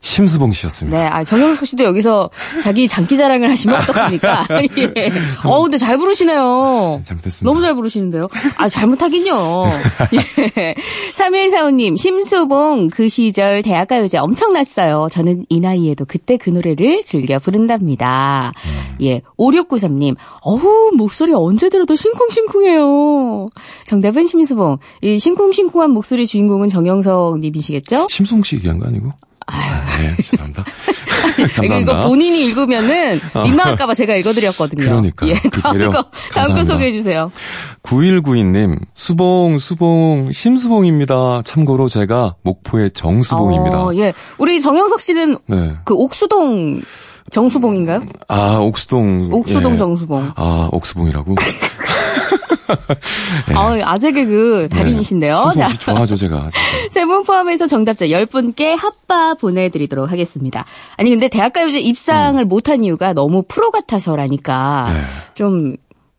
심수봉 0.01 0.53
씨였습니다. 0.53 0.97
네, 0.97 1.05
아, 1.05 1.23
정영석 1.23 1.65
씨도 1.67 1.83
여기서 1.83 2.29
자기 2.61 2.87
장기 2.87 3.17
자랑을 3.17 3.49
하시면 3.51 3.81
어떡합니까? 3.81 4.45
예. 4.77 5.11
어, 5.43 5.61
근데 5.61 5.77
잘 5.77 5.97
부르시네요. 5.97 7.01
잘못했습니다. 7.03 7.49
너무 7.49 7.61
잘 7.61 7.75
부르시는데요? 7.75 8.23
아, 8.57 8.69
잘못하긴요. 8.69 9.33
예. 10.57 10.75
3145님, 11.13 11.97
심수봉 11.97 12.89
그 12.89 13.09
시절 13.09 13.61
대학가요제 13.61 14.17
엄청났어요. 14.17 15.07
저는 15.11 15.45
이 15.49 15.59
나이에도 15.59 16.05
그때 16.05 16.37
그 16.37 16.49
노래를 16.49 17.03
즐겨 17.03 17.39
부른답니다. 17.39 18.53
예. 19.01 19.21
5693님, 19.37 20.15
어후, 20.41 20.91
목소리 20.95 21.33
언제 21.33 21.69
들어도 21.69 21.95
싱쿵싱쿵해요. 21.95 23.49
정답은 23.85 24.27
심수봉. 24.27 24.77
이 25.01 25.19
싱쿵싱쿵한 25.19 25.91
목소리 25.91 26.25
주인공은 26.27 26.69
정영석 26.69 27.39
님이시겠죠? 27.39 28.07
심수봉 28.09 28.43
씨 28.43 28.55
얘기한 28.57 28.79
거 28.79 28.87
아니고? 28.87 29.11
아, 29.47 29.85
네, 29.99 30.15
죄송합니다. 30.23 30.63
이거, 31.39 31.47
감사합니다. 31.55 31.91
이거 31.93 32.07
본인이 32.07 32.45
읽으면은 32.45 33.19
민망할까봐 33.43 33.93
제가 33.95 34.15
읽어드렸거든요. 34.15 34.83
그러니까. 34.83 35.27
예, 35.27 35.33
그 35.33 35.61
다음 35.61 35.77
배려 35.77 35.91
거, 35.91 36.03
다음 36.03 36.03
거 36.03 36.29
감사합니다. 36.33 36.63
소개해 36.65 36.93
주세요. 36.93 37.31
9192님, 37.83 38.79
수봉, 38.93 39.59
수봉, 39.59 40.31
심수봉입니다. 40.31 41.41
참고로 41.45 41.89
제가 41.89 42.35
목포의 42.43 42.91
정수봉입니다. 42.91 43.85
어, 43.85 43.95
예. 43.95 44.13
우리 44.37 44.61
정영석 44.61 44.99
씨는 44.99 45.37
네. 45.47 45.75
그 45.85 45.93
옥수동 45.93 46.81
정수봉인가요? 47.29 48.01
아, 48.29 48.57
옥수동. 48.59 49.29
옥수동 49.31 49.73
예. 49.73 49.77
정수봉. 49.77 50.31
아, 50.35 50.69
옥수봉이라고? 50.71 51.35
네. 53.47 53.55
아, 53.55 53.91
아재 53.93 54.11
개그 54.11 54.67
달인이신데요. 54.71 55.51
네. 55.55 55.59
자, 55.59 55.67
좋아하죠, 55.69 56.15
제가. 56.15 56.49
세 56.91 57.05
분 57.05 57.23
포함해서 57.23 57.67
정답자 57.67 58.05
10분께 58.07 58.75
핫바 58.77 59.35
보내드리도록 59.35 60.11
하겠습니다. 60.11 60.65
아니, 60.97 61.09
근데 61.09 61.27
대학가요제 61.29 61.79
입상을 61.79 62.43
못한 62.45 62.83
이유가 62.83 63.13
너무 63.13 63.43
프로 63.47 63.71
같아서라니까 63.71 64.87
음. 64.89 64.93
네. 64.93 64.99
좀, 65.35 65.75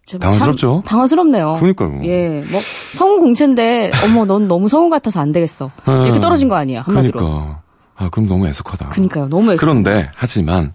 좀 0.06 0.20
당황스럽죠? 0.20 0.82
참 0.84 0.90
당황스럽네요. 0.90 1.56
그러니까요. 1.58 2.00
예, 2.04 2.42
뭐 2.50 2.60
성우 2.94 3.18
공채인데 3.20 3.90
어머 4.04 4.24
넌 4.24 4.48
너무 4.48 4.68
성우 4.68 4.88
같아서 4.88 5.20
안 5.20 5.32
되겠어. 5.32 5.70
아, 5.84 6.04
이렇게 6.06 6.20
떨어진 6.20 6.48
거 6.48 6.56
아니야 6.56 6.82
한마디로. 6.82 7.18
그러니까. 7.18 7.62
아, 8.00 8.08
그럼 8.10 8.28
너무 8.28 8.46
애석하다. 8.46 8.90
그러니까요, 8.90 9.28
너무 9.28 9.52
애써. 9.52 9.60
그런데, 9.60 10.08
하지만, 10.14 10.72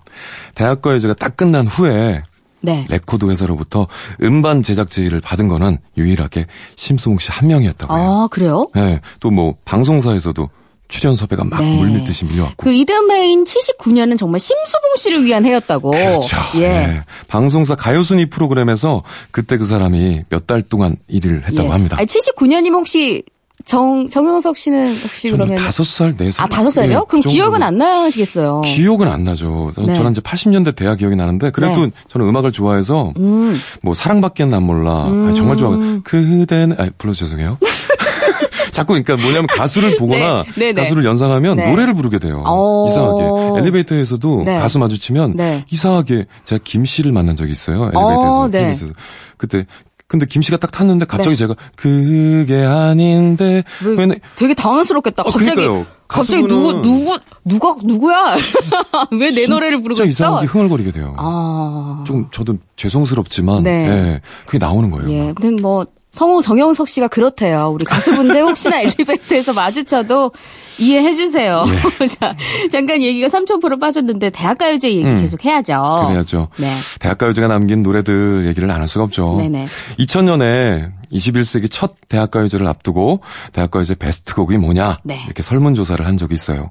대학가요제가 0.56 1.14
딱 1.14 1.38
끝난 1.38 1.66
후에, 1.68 2.22
네. 2.64 2.86
레코드 2.90 3.30
회사로부터 3.30 3.88
음반 4.24 4.64
제작 4.64 4.90
제의를 4.90 5.20
받은 5.22 5.50
거는 5.50 5.78
유일하게 5.98 6.48
심수봉 6.78 7.20
씨 7.20 7.30
한 7.32 7.48
명이었다고요. 7.50 7.98
아 8.02 8.28
그래요? 8.32 8.70
네, 8.74 9.02
또 9.20 9.30
뭐, 9.32 9.56
방송사에서도 9.66 10.50
출연 10.88 11.16
섭외가 11.16 11.44
막 11.44 11.62
네. 11.62 11.76
물밀듯이 11.78 12.24
밀려왔고. 12.26 12.56
그 12.58 12.72
이듬해인 12.72 13.44
79년은 13.46 14.18
정말 14.18 14.40
심수봉 14.40 14.96
씨를 14.98 15.26
위한 15.26 15.44
해였다고. 15.44 15.90
그렇죠. 15.92 16.38
예. 16.56 16.60
네. 16.70 17.02
방송사 17.28 17.76
가요순위 17.76 18.28
프로그램에서 18.28 19.02
그때 19.32 19.58
그 19.58 19.66
사람이 19.66 20.24
몇 20.30 20.46
달 20.46 20.62
동안 20.62 20.98
1위를 21.10 21.46
했다고 21.48 21.68
예. 21.68 21.72
합니다. 21.72 21.98
아니, 21.98 22.06
79년이면 22.06 22.74
혹시 22.76 23.24
정 23.66 24.10
정영석 24.10 24.58
씨는 24.58 24.88
혹시 24.96 25.32
그러면 25.32 25.56
다섯 25.58 25.86
살, 25.86 26.16
네 26.18 26.32
살. 26.32 26.46
아 26.46 26.50
다섯 26.50 26.70
살이요? 26.70 27.00
네, 27.00 27.06
그럼 27.08 27.22
그 27.22 27.30
기억은. 27.30 27.64
안 27.64 27.78
나시겠어요. 27.78 28.62
기억은 28.62 29.08
안 29.08 29.24
나죠. 29.24 29.72
네. 29.78 29.94
저는 29.94 30.12
이제 30.12 30.22
80년대 30.22 30.76
대학 30.76 30.98
기억이 30.98 31.16
나는데 31.16 31.52
그래도 31.52 31.86
네. 31.86 31.92
저는 32.10 32.28
음악을 32.28 32.52
좋아해서 32.52 33.14
음. 33.18 33.56
뭐 33.82 33.94
사랑밖엔 33.94 34.50
난 34.50 34.64
몰라. 34.64 35.06
아니, 35.06 35.34
정말 35.34 35.56
좋아하고 35.56 36.02
그대는 36.04 36.76
아 36.80 36.90
불러 36.98 37.14
죄송해요. 37.14 37.58
자꾸 38.72 38.94
그러니까 38.94 39.16
뭐냐면 39.16 39.48
가수를 39.48 39.96
보거나 40.02 40.44
네, 40.56 40.66
네, 40.66 40.74
네. 40.74 40.82
가수를 40.82 41.06
연상하면 41.06 41.58
네. 41.58 41.70
노래를 41.70 41.94
부르게 41.94 42.18
돼요. 42.20 42.44
어. 42.46 42.88
이상하게 42.90 43.60
엘리베이터에서도 43.62 44.44
네. 44.46 44.58
가수 44.60 44.80
마주치면 44.80 45.36
네. 45.36 45.64
이상하게 45.70 46.26
제가 46.44 46.60
김 46.66 46.84
씨를 46.86 47.12
만난 47.12 47.36
적이 47.36 47.52
있어요. 47.52 47.84
엘리베이터에서 47.84 48.40
어, 48.42 48.48
네. 48.50 48.64
KBS에서 48.66 48.94
그때 49.38 49.66
근데 50.14 50.28
김 50.28 50.44
씨가 50.44 50.58
딱 50.58 50.72
탔는데 50.72 51.06
갑자기 51.06 51.32
네. 51.32 51.36
제가 51.38 51.56
그게 51.76 52.62
아닌데 52.64 53.64
왜, 53.84 53.96
왜냐- 53.96 54.14
되게 54.36 54.54
당황스럽겠다. 54.54 55.24
어, 55.24 55.32
갑자기 55.32 55.56
그러니까요. 55.56 55.88
갑자기 56.08 56.44
누구 56.44 56.82
누구 56.84 57.18
누가 57.44 57.76
누구야? 57.84 58.36
왜 59.20 59.32
내 59.32 59.48
노래를 59.48 59.82
부르고 59.82 59.96
진짜 59.96 60.08
있어? 60.08 60.24
이상하게 60.26 60.46
흥얼거리게 60.46 60.92
돼요. 60.92 61.16
아. 61.18 62.04
좀 62.06 62.28
저도 62.32 62.58
죄송스럽지만 62.76 63.64
네. 63.64 63.72
예, 63.88 64.22
그게 64.46 64.60
나오는 64.60 64.92
거예요. 64.92 65.10
예. 65.12 65.34
근데 65.36 65.60
뭐 65.60 65.88
성우 66.12 66.44
정영석 66.44 66.88
씨가 66.90 67.08
그렇대요. 67.08 67.72
우리 67.74 67.84
가수분들 67.84 68.40
혹시나 68.44 68.82
엘리베이터에서 68.86 69.54
마주쳐도 69.54 70.32
이해해 70.80 71.14
주세요. 71.16 71.66
자, 72.20 72.36
잠깐 72.72 73.02
얘기가 73.02 73.30
삼천포로 73.30 73.80
빠졌는데 73.80 74.30
대학가요제 74.32 74.90
얘기 74.90 75.04
음. 75.04 75.20
계속 75.22 75.44
해야죠. 75.46 76.06
그래야죠. 76.08 76.48
네. 76.58 76.68
대학가요제가 77.00 77.48
남긴 77.48 77.84
노래들 77.84 78.46
얘기를 78.48 78.70
안 78.72 78.82
할 78.82 78.88
수가 78.88 79.04
없죠. 79.06 79.38
네네. 79.38 79.68
2000년에 80.00 80.92
21세기 81.12 81.70
첫 81.70 81.94
대학가요제를 82.10 82.66
앞두고 82.68 83.22
대학가요제 83.54 83.96
베스트곡이 83.96 84.58
뭐냐 84.58 85.00
네. 85.04 85.22
이렇게 85.26 85.44
설문조사를 85.44 86.06
한 86.06 86.18
적이 86.18 86.34
있어요. 86.36 86.70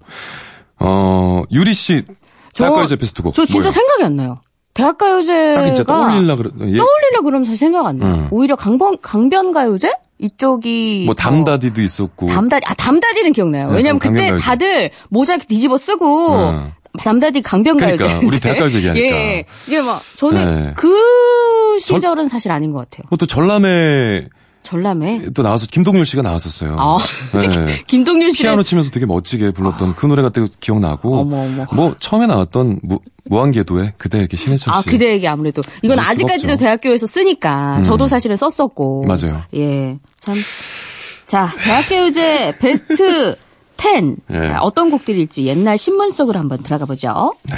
어 0.81 1.43
유리 1.53 1.73
씨 1.75 2.03
저- 2.53 2.65
대학가요제 2.65 2.97
베스트곡 2.97 3.35
저 3.35 3.45
진짜 3.47 3.59
뭐예요? 3.61 3.71
생각이 3.71 4.05
안 4.05 4.17
나요. 4.17 4.41
대학가요제가 4.75 5.55
딱 5.61 5.67
진짜 5.67 5.85
떠올리려 5.85 6.37
그러 6.37 6.51
예, 6.61 6.77
떠올리려 6.77 7.21
그러면 7.25 7.45
잘 7.45 7.57
생각 7.57 7.87
안 7.87 7.99
나요. 7.99 8.15
음. 8.15 8.29
오히려 8.31 8.57
강변 8.57 8.99
강변가요제 9.03 9.93
이쪽이 10.19 11.03
뭐 11.07 11.15
더- 11.15 11.23
담다디도 11.31 11.83
있었고 11.83 12.29
담다디 12.29 12.65
아 12.67 12.75
담다디는 12.75 13.33
기억나요. 13.33 13.69
네, 13.71 13.77
왜냐면 13.77 13.99
그럼 13.99 14.15
그때 14.15 14.27
강변가요제. 14.31 14.45
다들 14.45 14.91
모자 15.11 15.35
이렇게 15.35 15.47
뒤집어 15.47 15.77
쓰고 15.77 16.29
음. 16.51 16.73
담다디 16.99 17.43
강변가요제. 17.43 17.97
그러니까, 18.05 18.27
우리 18.27 18.41
대학가요제 18.41 18.77
얘기하니까. 18.79 19.07
예, 19.07 19.45
이게 19.67 19.81
막 19.83 20.01
저는 20.17 20.45
네. 20.67 20.73
그 20.77 21.79
시절은 21.81 22.29
사실 22.29 22.51
아닌 22.51 22.71
것 22.71 22.79
같아요. 22.91 23.07
뭐또 23.11 23.27
전람회 23.27 24.29
전람회. 24.73 25.29
또 25.35 25.43
나와서 25.43 25.67
김동률 25.71 26.07
씨가 26.07 26.23
나왔었어요. 26.23 26.77
아, 26.79 26.97
네. 27.39 27.83
김동률 27.87 28.33
씨 28.33 28.43
피아노 28.43 28.63
치면서 28.63 28.91
되게 28.91 29.05
멋지게 29.05 29.51
불렀던 29.51 29.97
그 29.97 30.07
노래가 30.07 30.31
또 30.31 30.49
기억나고 30.61 31.15
어머, 31.15 31.43
어머. 31.45 31.67
뭐 31.73 31.95
처음에 31.99 32.27
나왔던 32.27 32.81
무, 32.83 32.99
무한궤도의 33.25 33.93
그대에게 33.99 34.37
신해철 34.39 34.73
씨 34.73 34.79
아, 34.79 34.91
그대에게 34.91 35.29
아무래도. 35.29 35.61
이건 35.83 35.99
아직까지도. 35.99 36.57
대학교에서 36.57 37.07
쓰니까. 37.07 37.79
음. 37.79 37.83
저도 37.83 38.07
사실은 38.07 38.37
썼었고. 38.37 39.05
맞아요. 39.07 39.43
예. 39.55 39.99
참. 40.19 40.35
자, 41.27 41.51
대학교 41.63 42.07
유제 42.07 42.55
베스트 42.59 43.37
10. 43.79 44.17
예. 44.33 44.41
자, 44.41 44.59
어떤 44.63 44.91
곡들일지 44.91 45.45
옛날 45.45 45.77
신문 45.77 46.11
속으로 46.11 46.39
한번 46.39 46.63
들어가 46.63 46.87
보죠. 46.87 47.35
네. 47.45 47.57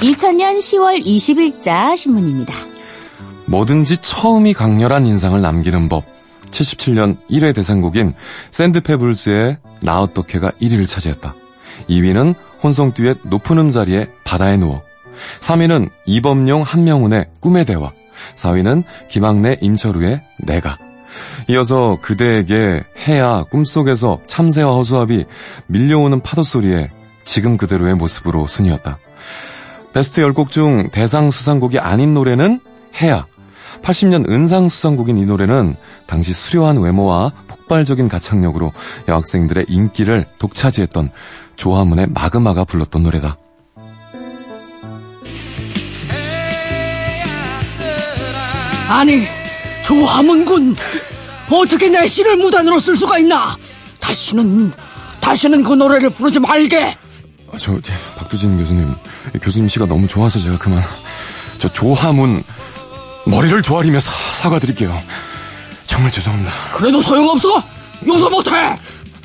2000년 0.00 0.58
10월 0.58 1.00
20일자 1.04 1.96
신문입니다. 1.96 2.71
뭐든지 3.46 3.98
처음이 3.98 4.54
강렬한 4.54 5.06
인상을 5.06 5.40
남기는 5.40 5.88
법. 5.88 6.04
77년 6.50 7.16
1회 7.30 7.54
대상곡인 7.54 8.14
샌드페블즈의 8.50 9.58
나 9.80 10.00
어떻게가 10.02 10.50
1위를 10.60 10.86
차지했다. 10.86 11.34
2위는 11.88 12.34
혼성 12.62 12.92
듀엣 12.92 13.18
높은 13.24 13.58
음자리에 13.58 14.08
바다에 14.24 14.56
누워. 14.56 14.82
3위는 15.40 15.88
이범용 16.06 16.62
한명훈의 16.62 17.26
꿈의 17.40 17.64
대화. 17.64 17.90
4위는 18.36 18.84
김학래 19.08 19.56
임철우의 19.60 20.20
내가. 20.38 20.78
이어서 21.48 21.98
그대에게 22.00 22.82
해야 23.06 23.42
꿈속에서 23.44 24.20
참새와 24.26 24.74
허수아비 24.74 25.24
밀려오는 25.66 26.20
파도 26.20 26.42
소리에 26.42 26.90
지금 27.24 27.56
그대로의 27.56 27.94
모습으로 27.94 28.46
순이었다. 28.46 28.98
베스트 29.92 30.22
10곡 30.22 30.50
중 30.50 30.88
대상 30.90 31.30
수상곡이 31.30 31.78
아닌 31.78 32.14
노래는 32.14 32.60
해야. 33.00 33.26
80년 33.82 34.28
은상 34.30 34.68
수상곡인 34.68 35.18
이 35.18 35.24
노래는 35.24 35.76
당시 36.06 36.32
수려한 36.32 36.78
외모와 36.78 37.32
폭발적인 37.48 38.08
가창력으로 38.08 38.72
여학생들의 39.08 39.66
인기를 39.68 40.26
독차지했던 40.38 41.10
조화문의 41.56 42.08
마그마가 42.08 42.64
불렀던 42.64 43.02
노래다. 43.02 43.36
아니, 48.88 49.24
조하문군. 49.84 50.76
어떻게 51.50 51.88
내 51.88 52.06
시를 52.06 52.36
무단으로 52.36 52.78
쓸 52.78 52.94
수가 52.94 53.18
있나? 53.18 53.56
다시는, 54.00 54.72
다시는 55.20 55.62
그 55.62 55.74
노래를 55.74 56.10
부르지 56.10 56.40
말게. 56.40 56.96
아, 57.52 57.56
저, 57.58 57.80
저, 57.80 57.92
박두진 58.16 58.58
교수님, 58.58 58.94
교수님 59.40 59.68
씨가 59.68 59.86
너무 59.86 60.06
좋아서 60.06 60.40
제가 60.40 60.58
그만. 60.58 60.82
저 61.58 61.68
조화문 61.70 62.42
머리를 63.26 63.62
조아리며 63.62 64.00
사, 64.00 64.10
사과드릴게요. 64.42 65.00
정말 65.86 66.10
죄송합니다. 66.10 66.52
그래도 66.72 67.00
소용없어. 67.02 67.62
용서 68.06 68.28
못해. 68.30 68.50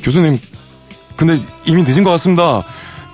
교수님, 0.03 0.39
근데 1.15 1.39
이미 1.65 1.83
늦은 1.83 2.03
것 2.03 2.11
같습니다. 2.11 2.63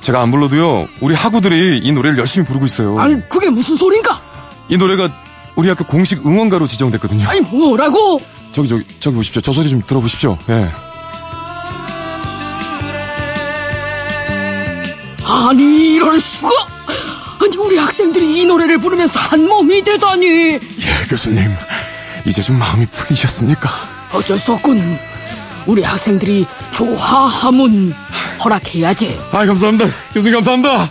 제가 0.01 0.21
안 0.21 0.31
불러도요, 0.31 0.87
우리 0.99 1.15
학우들이 1.15 1.79
이 1.83 1.91
노래를 1.93 2.17
열심히 2.17 2.45
부르고 2.45 2.65
있어요. 2.65 2.99
아니, 2.99 3.17
그게 3.29 3.49
무슨 3.49 3.75
소린가? 3.77 4.21
이 4.69 4.77
노래가 4.77 5.09
우리 5.55 5.69
학교 5.69 5.85
공식 5.85 6.25
응원가로 6.25 6.67
지정됐거든요. 6.67 7.27
아니, 7.27 7.39
뭐라고? 7.41 8.21
저기, 8.51 8.67
저기, 8.67 8.83
저기 8.99 9.15
보십시오. 9.15 9.41
저 9.41 9.53
소리 9.53 9.69
좀 9.69 9.81
들어보십시오. 9.87 10.37
예. 10.49 10.71
아니, 15.25 15.95
이럴 15.95 16.19
수가. 16.19 16.49
아니, 17.41 17.57
우리 17.57 17.77
학생들이 17.77 18.41
이 18.41 18.45
노래를 18.45 18.77
부르면서 18.79 19.19
한 19.19 19.47
몸이 19.47 19.83
되다니. 19.83 20.59
예, 21.13 21.15
교수님. 21.15 21.47
이제 22.25 22.41
좀 22.41 22.57
마음이 22.57 22.87
풀리셨습니까? 22.87 23.69
어쩔 24.13 24.37
수 24.37 24.53
없군. 24.53 24.97
우리 25.67 25.83
학생들이 25.83 26.47
조하하문 26.71 27.93
허락해야지. 28.43 29.19
아, 29.31 29.45
감사합니다. 29.45 29.85
교수님 30.13 30.37
감사합니다. 30.37 30.89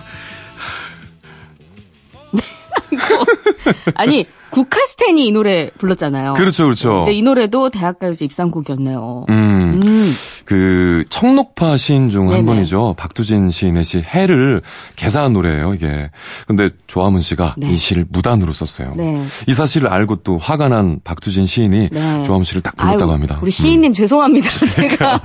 아니, 3.94 4.26
국카스텐이 4.50 5.26
이 5.26 5.32
노래 5.32 5.70
불렀잖아요. 5.78 6.34
그렇죠, 6.34 6.64
그렇죠. 6.64 7.04
근데 7.04 7.12
이 7.14 7.22
노래도 7.22 7.70
대학가요제 7.70 8.26
입상곡이었네요. 8.26 9.24
음, 9.30 9.80
음. 9.82 10.12
그 10.44 11.04
청록파 11.08 11.78
시인 11.78 12.10
중 12.10 12.30
한. 12.30 12.44
분이죠. 12.44 12.94
박두진 12.98 13.50
시인의 13.50 13.84
시 13.84 13.98
해를 14.00 14.60
개사한 14.96 15.32
노래예요, 15.32 15.72
이게. 15.74 16.10
근데 16.46 16.68
조화문 16.86 17.22
씨가 17.22 17.54
네. 17.56 17.70
이 17.70 17.76
시를 17.76 18.04
무단으로 18.10 18.52
썼어요. 18.52 18.92
네. 18.94 19.24
이 19.46 19.54
사실을 19.54 19.88
알고 19.88 20.16
또 20.16 20.36
화가 20.36 20.68
난 20.68 21.00
박두진 21.02 21.46
시인이 21.46 21.88
네. 21.90 22.22
조화문 22.24 22.44
씨를 22.44 22.60
딱 22.60 22.76
불렀다고 22.76 23.04
아유, 23.04 23.12
합니다. 23.12 23.38
우리 23.40 23.50
시인님 23.50 23.94
죄송합니다. 23.94 24.50
제가. 24.68 25.20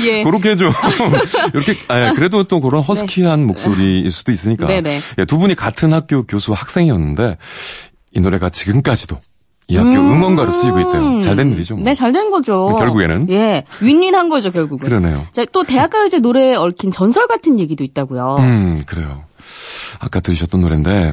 예. 0.00 0.22
그렇게 0.24 0.50
해줘. 0.50 0.70
이렇게, 1.54 1.76
아, 1.88 2.12
그래도 2.12 2.44
또 2.44 2.60
그런 2.60 2.82
허스키한 2.82 3.44
목소리일 3.46 4.10
수도 4.12 4.32
있으니까. 4.32 4.66
네네. 4.66 5.00
예, 5.18 5.24
두 5.24 5.38
분이 5.38 5.54
같은 5.54 5.92
학교 5.92 6.22
교수 6.24 6.52
학생이었는데, 6.52 7.36
이 8.12 8.20
노래가 8.20 8.48
지금까지도 8.50 9.18
이 9.68 9.76
학교 9.76 9.90
응원가로 9.90 10.50
쓰이고 10.50 10.80
있대요. 10.80 11.20
잘 11.20 11.36
된 11.36 11.52
일이죠. 11.52 11.74
뭐. 11.76 11.84
네, 11.84 11.92
잘 11.94 12.12
된 12.12 12.30
거죠. 12.30 12.74
결국에는. 12.78 13.26
예. 13.30 13.64
윈윈한 13.80 14.28
거죠, 14.30 14.50
결국은. 14.50 14.88
그러네요. 14.88 15.26
자, 15.32 15.44
또 15.52 15.64
대학가요제 15.64 16.20
노래에 16.20 16.54
얽힌 16.54 16.90
전설 16.90 17.26
같은 17.26 17.58
얘기도 17.60 17.84
있다고요. 17.84 18.36
음, 18.40 18.82
그래요. 18.86 19.24
아까 19.98 20.20
들으셨던 20.20 20.60
노래인데, 20.62 21.12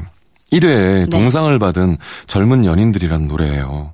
1회에 0.52 1.00
네. 1.00 1.06
동상을 1.10 1.58
받은 1.58 1.98
젊은 2.26 2.64
연인들이라는 2.64 3.28
노래예요. 3.28 3.92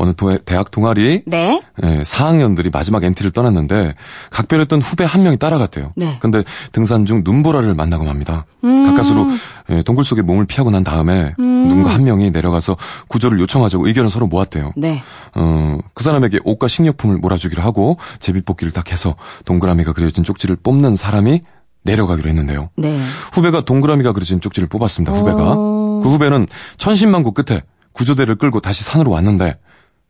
어느 0.00 0.12
도- 0.14 0.38
대학 0.38 0.70
동아리 0.70 1.22
네. 1.26 1.60
예, 1.82 2.02
4학년들이 2.02 2.72
마지막 2.72 3.02
MT를 3.02 3.32
떠났는데 3.32 3.94
각별했던 4.30 4.80
후배 4.80 5.04
한 5.04 5.24
명이 5.24 5.38
따라갔대요. 5.38 5.92
네. 5.96 6.16
근데 6.20 6.44
등산 6.72 7.04
중 7.04 7.22
눈보라를 7.24 7.74
만나고 7.74 8.04
맙니다. 8.04 8.46
음. 8.62 8.84
가까스로 8.86 9.26
예, 9.70 9.82
동굴 9.82 10.04
속에 10.04 10.22
몸을 10.22 10.46
피하고 10.46 10.70
난 10.70 10.84
다음에 10.84 11.34
누군가 11.38 11.90
한 11.92 12.04
명이 12.04 12.30
내려가서 12.30 12.76
구조를 13.08 13.40
요청하자고 13.40 13.86
의견을 13.88 14.08
서로 14.10 14.26
모았대요. 14.28 14.72
네. 14.76 15.02
어, 15.34 15.78
그 15.94 16.04
사람에게 16.04 16.38
옷과 16.44 16.68
식료품을 16.68 17.18
몰아주기로 17.18 17.60
하고 17.62 17.98
제비뽑기를 18.20 18.72
딱 18.72 18.92
해서 18.92 19.16
동그라미가 19.46 19.92
그려진 19.92 20.22
쪽지를 20.24 20.56
뽑는 20.62 20.94
사람이 20.96 21.42
내려가기로 21.82 22.28
했는데요. 22.28 22.70
네. 22.76 23.00
후배가 23.32 23.62
동그라미가 23.62 24.12
그려진 24.12 24.40
쪽지를 24.40 24.68
뽑았습니다. 24.68 25.12
후배가 25.16 25.38
어. 25.56 26.00
그 26.02 26.08
후배는 26.10 26.46
천신만고 26.76 27.32
끝에 27.32 27.62
구조대를 27.92 28.36
끌고 28.36 28.60
다시 28.60 28.84
산으로 28.84 29.10
왔는데 29.10 29.58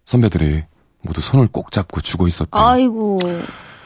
선배들이 0.08 0.62
모두 1.02 1.20
손을 1.20 1.48
꼭 1.52 1.70
잡고 1.70 2.00
죽어 2.00 2.26
있었대요. 2.26 2.64
아이고. 2.64 3.20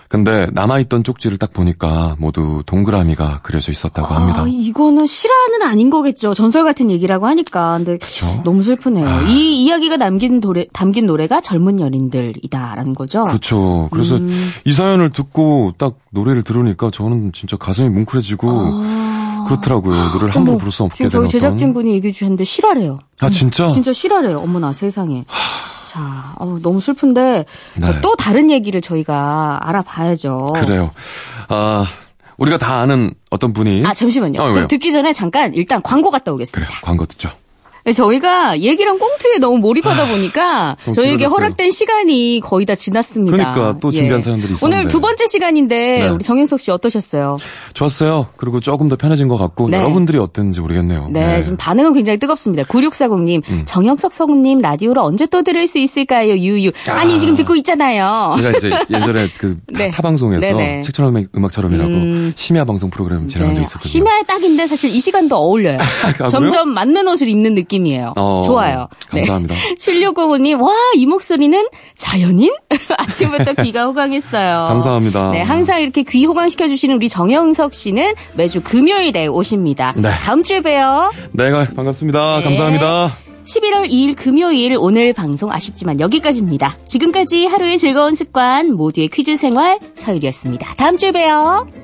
근데 0.08 0.46
남아있던 0.52 1.02
쪽지를 1.02 1.36
딱 1.36 1.52
보니까 1.52 2.14
모두 2.18 2.62
동그라미가 2.64 3.40
그려져 3.42 3.72
있었다고 3.72 4.14
합니다. 4.14 4.42
아, 4.42 4.46
이거는 4.46 5.06
실화는 5.06 5.62
아닌 5.62 5.90
거겠죠. 5.90 6.32
전설 6.34 6.62
같은 6.62 6.92
얘기라고 6.92 7.26
하니까. 7.26 7.78
근데 7.78 7.98
그쵸. 7.98 8.40
너무 8.44 8.62
슬프네요. 8.62 9.08
아. 9.08 9.22
이 9.22 9.64
이야기가 9.64 9.96
남긴 9.96 10.40
노래, 10.40 10.66
담긴 10.72 11.06
노래가 11.06 11.40
젊은 11.40 11.80
연인들이다라는 11.80 12.94
거죠. 12.94 13.24
그렇죠. 13.24 13.88
그래서 13.90 14.16
음. 14.16 14.28
이 14.64 14.72
사연을 14.72 15.10
듣고 15.10 15.72
딱 15.76 15.96
노래를 16.10 16.42
들으니까 16.42 16.90
저는 16.92 17.32
진짜 17.32 17.56
가슴이 17.56 17.88
뭉클해지고 17.88 18.48
아. 18.48 19.44
그렇더라고요. 19.48 20.10
노래를 20.12 20.30
함부로 20.36 20.56
부를 20.58 20.70
수 20.70 20.84
없게 20.84 21.08
되는 21.08 21.26
저희 21.26 21.28
제작진분이 21.32 21.90
얘기해 21.94 22.12
주셨는데 22.12 22.44
실화래요. 22.44 23.00
아 23.18 23.28
진짜? 23.28 23.70
진짜 23.70 23.92
실화래요. 23.92 24.38
어머나 24.38 24.72
세상에. 24.72 25.24
자, 25.92 26.34
어우, 26.38 26.58
너무 26.62 26.80
슬픈데 26.80 27.44
자, 27.82 27.92
네. 27.92 28.00
또 28.00 28.16
다른 28.16 28.50
얘기를 28.50 28.80
저희가 28.80 29.58
알아봐야죠. 29.60 30.54
그래요. 30.56 30.90
아 31.48 31.84
우리가 32.38 32.56
다 32.56 32.76
아는 32.80 33.12
어떤 33.28 33.52
분이 33.52 33.84
아 33.84 33.92
잠시만요. 33.92 34.40
어? 34.40 34.66
듣기 34.68 34.90
전에 34.90 35.12
잠깐 35.12 35.52
일단 35.52 35.82
광고 35.82 36.10
갔다 36.10 36.32
오겠습니다. 36.32 36.66
그래요. 36.66 36.80
광고 36.82 37.04
듣죠. 37.04 37.30
저희가 37.90 38.60
얘기랑 38.60 38.98
꽁트에 38.98 39.38
너무 39.38 39.58
몰입하다 39.58 40.06
보니까 40.06 40.76
너무 40.84 40.94
저희에게. 40.94 41.24
허락된 41.24 41.70
시간이 41.72 42.40
거의 42.44 42.64
다 42.64 42.74
지났습니다. 42.76 43.36
그러니까 43.36 43.78
또 43.80 43.90
준비한 43.90 44.20
사연들이 44.20 44.52
있었는데. 44.52 44.76
오늘 44.82 44.88
두 44.88 45.00
번째 45.00 45.26
시간인데 45.26 45.76
네. 45.76 46.08
우리 46.08 46.22
정현석 46.22 46.60
씨 46.60 46.70
어떠셨어요? 46.70 47.38
좋았어요. 47.74 48.28
그리고 48.36 48.60
조금 48.60 48.88
더 48.88 48.96
편해진 48.96 49.26
것 49.28 49.36
같고 49.36 49.68
네. 49.68 49.78
여러분들이 49.78 50.18
어땠는지 50.18 50.60
모르겠네요. 50.60 51.08
네, 51.10 51.42
지금 51.42 51.56
반응은 51.56 51.92
굉장히 51.94 52.18
뜨겁습니다. 52.18 52.62
9640님, 52.64 53.42
음. 53.50 53.62
정영석 53.66 54.12
성우님 54.12 54.58
라디오를 54.58 55.02
언제 55.02 55.26
또 55.26 55.42
들을 55.42 55.66
수 55.66 55.78
있을까요? 55.78 56.34
유유. 56.36 56.70
아니, 56.88 57.14
아. 57.14 57.16
지금 57.18 57.34
듣고 57.34 57.56
있잖아요. 57.56 58.30
제가 58.36 58.58
이제 58.58 58.70
예전에 58.94 59.28
그 59.38 59.58
네. 59.68 59.90
타 59.90 60.02
방송에서 60.02 60.40
네네. 60.40 60.82
책처럼 60.82 61.26
음악처럼이라고 61.34 61.90
음. 61.90 62.32
심야 62.36 62.64
방송 62.64 62.90
프로그램 62.90 63.28
진행한 63.28 63.54
적이 63.56 63.64
있었거든요. 63.64 63.90
심야의 63.90 64.24
딱인데 64.26 64.66
사실 64.66 64.94
이 64.94 65.00
시간도 65.00 65.34
어울려요. 65.36 65.78
그래요? 66.14 66.28
점점 66.28 66.68
맞는 66.70 67.08
옷을 67.08 67.28
입는 67.28 67.54
느낌 67.54 67.71
이에요. 67.72 68.12
어, 68.16 68.42
좋아요. 68.46 68.88
감사합니다. 69.08 69.54
7605님, 69.78 70.60
와, 70.60 70.72
이 70.94 71.06
목소리는 71.06 71.66
자연인? 71.96 72.52
아침부터 72.98 73.54
귀가 73.62 73.86
호강했어요. 73.86 74.66
감사합니다. 74.68 75.30
네, 75.32 75.42
항상 75.42 75.80
이렇게 75.80 76.02
귀 76.02 76.24
호강시켜주시는 76.24 76.94
우리 76.96 77.08
정영석 77.08 77.74
씨는 77.74 78.14
매주 78.34 78.60
금요일에 78.62 79.26
오십니다. 79.26 79.94
네. 79.96 80.10
다음 80.10 80.42
주에 80.42 80.60
봬요. 80.60 81.12
네, 81.32 81.50
반갑습니다. 81.74 82.38
네. 82.38 82.44
감사합니다. 82.44 83.16
11월 83.44 83.90
2일 83.90 84.16
금요일 84.16 84.76
오늘 84.78 85.12
방송 85.12 85.50
아쉽지만 85.50 85.98
여기까지입니다. 86.00 86.76
지금까지 86.86 87.46
하루의 87.46 87.78
즐거운 87.78 88.14
습관 88.14 88.72
모두의 88.72 89.08
퀴즈 89.08 89.36
생활 89.36 89.78
서율이었습니다. 89.96 90.74
다음 90.76 90.96
주에 90.96 91.10
봬요. 91.12 91.81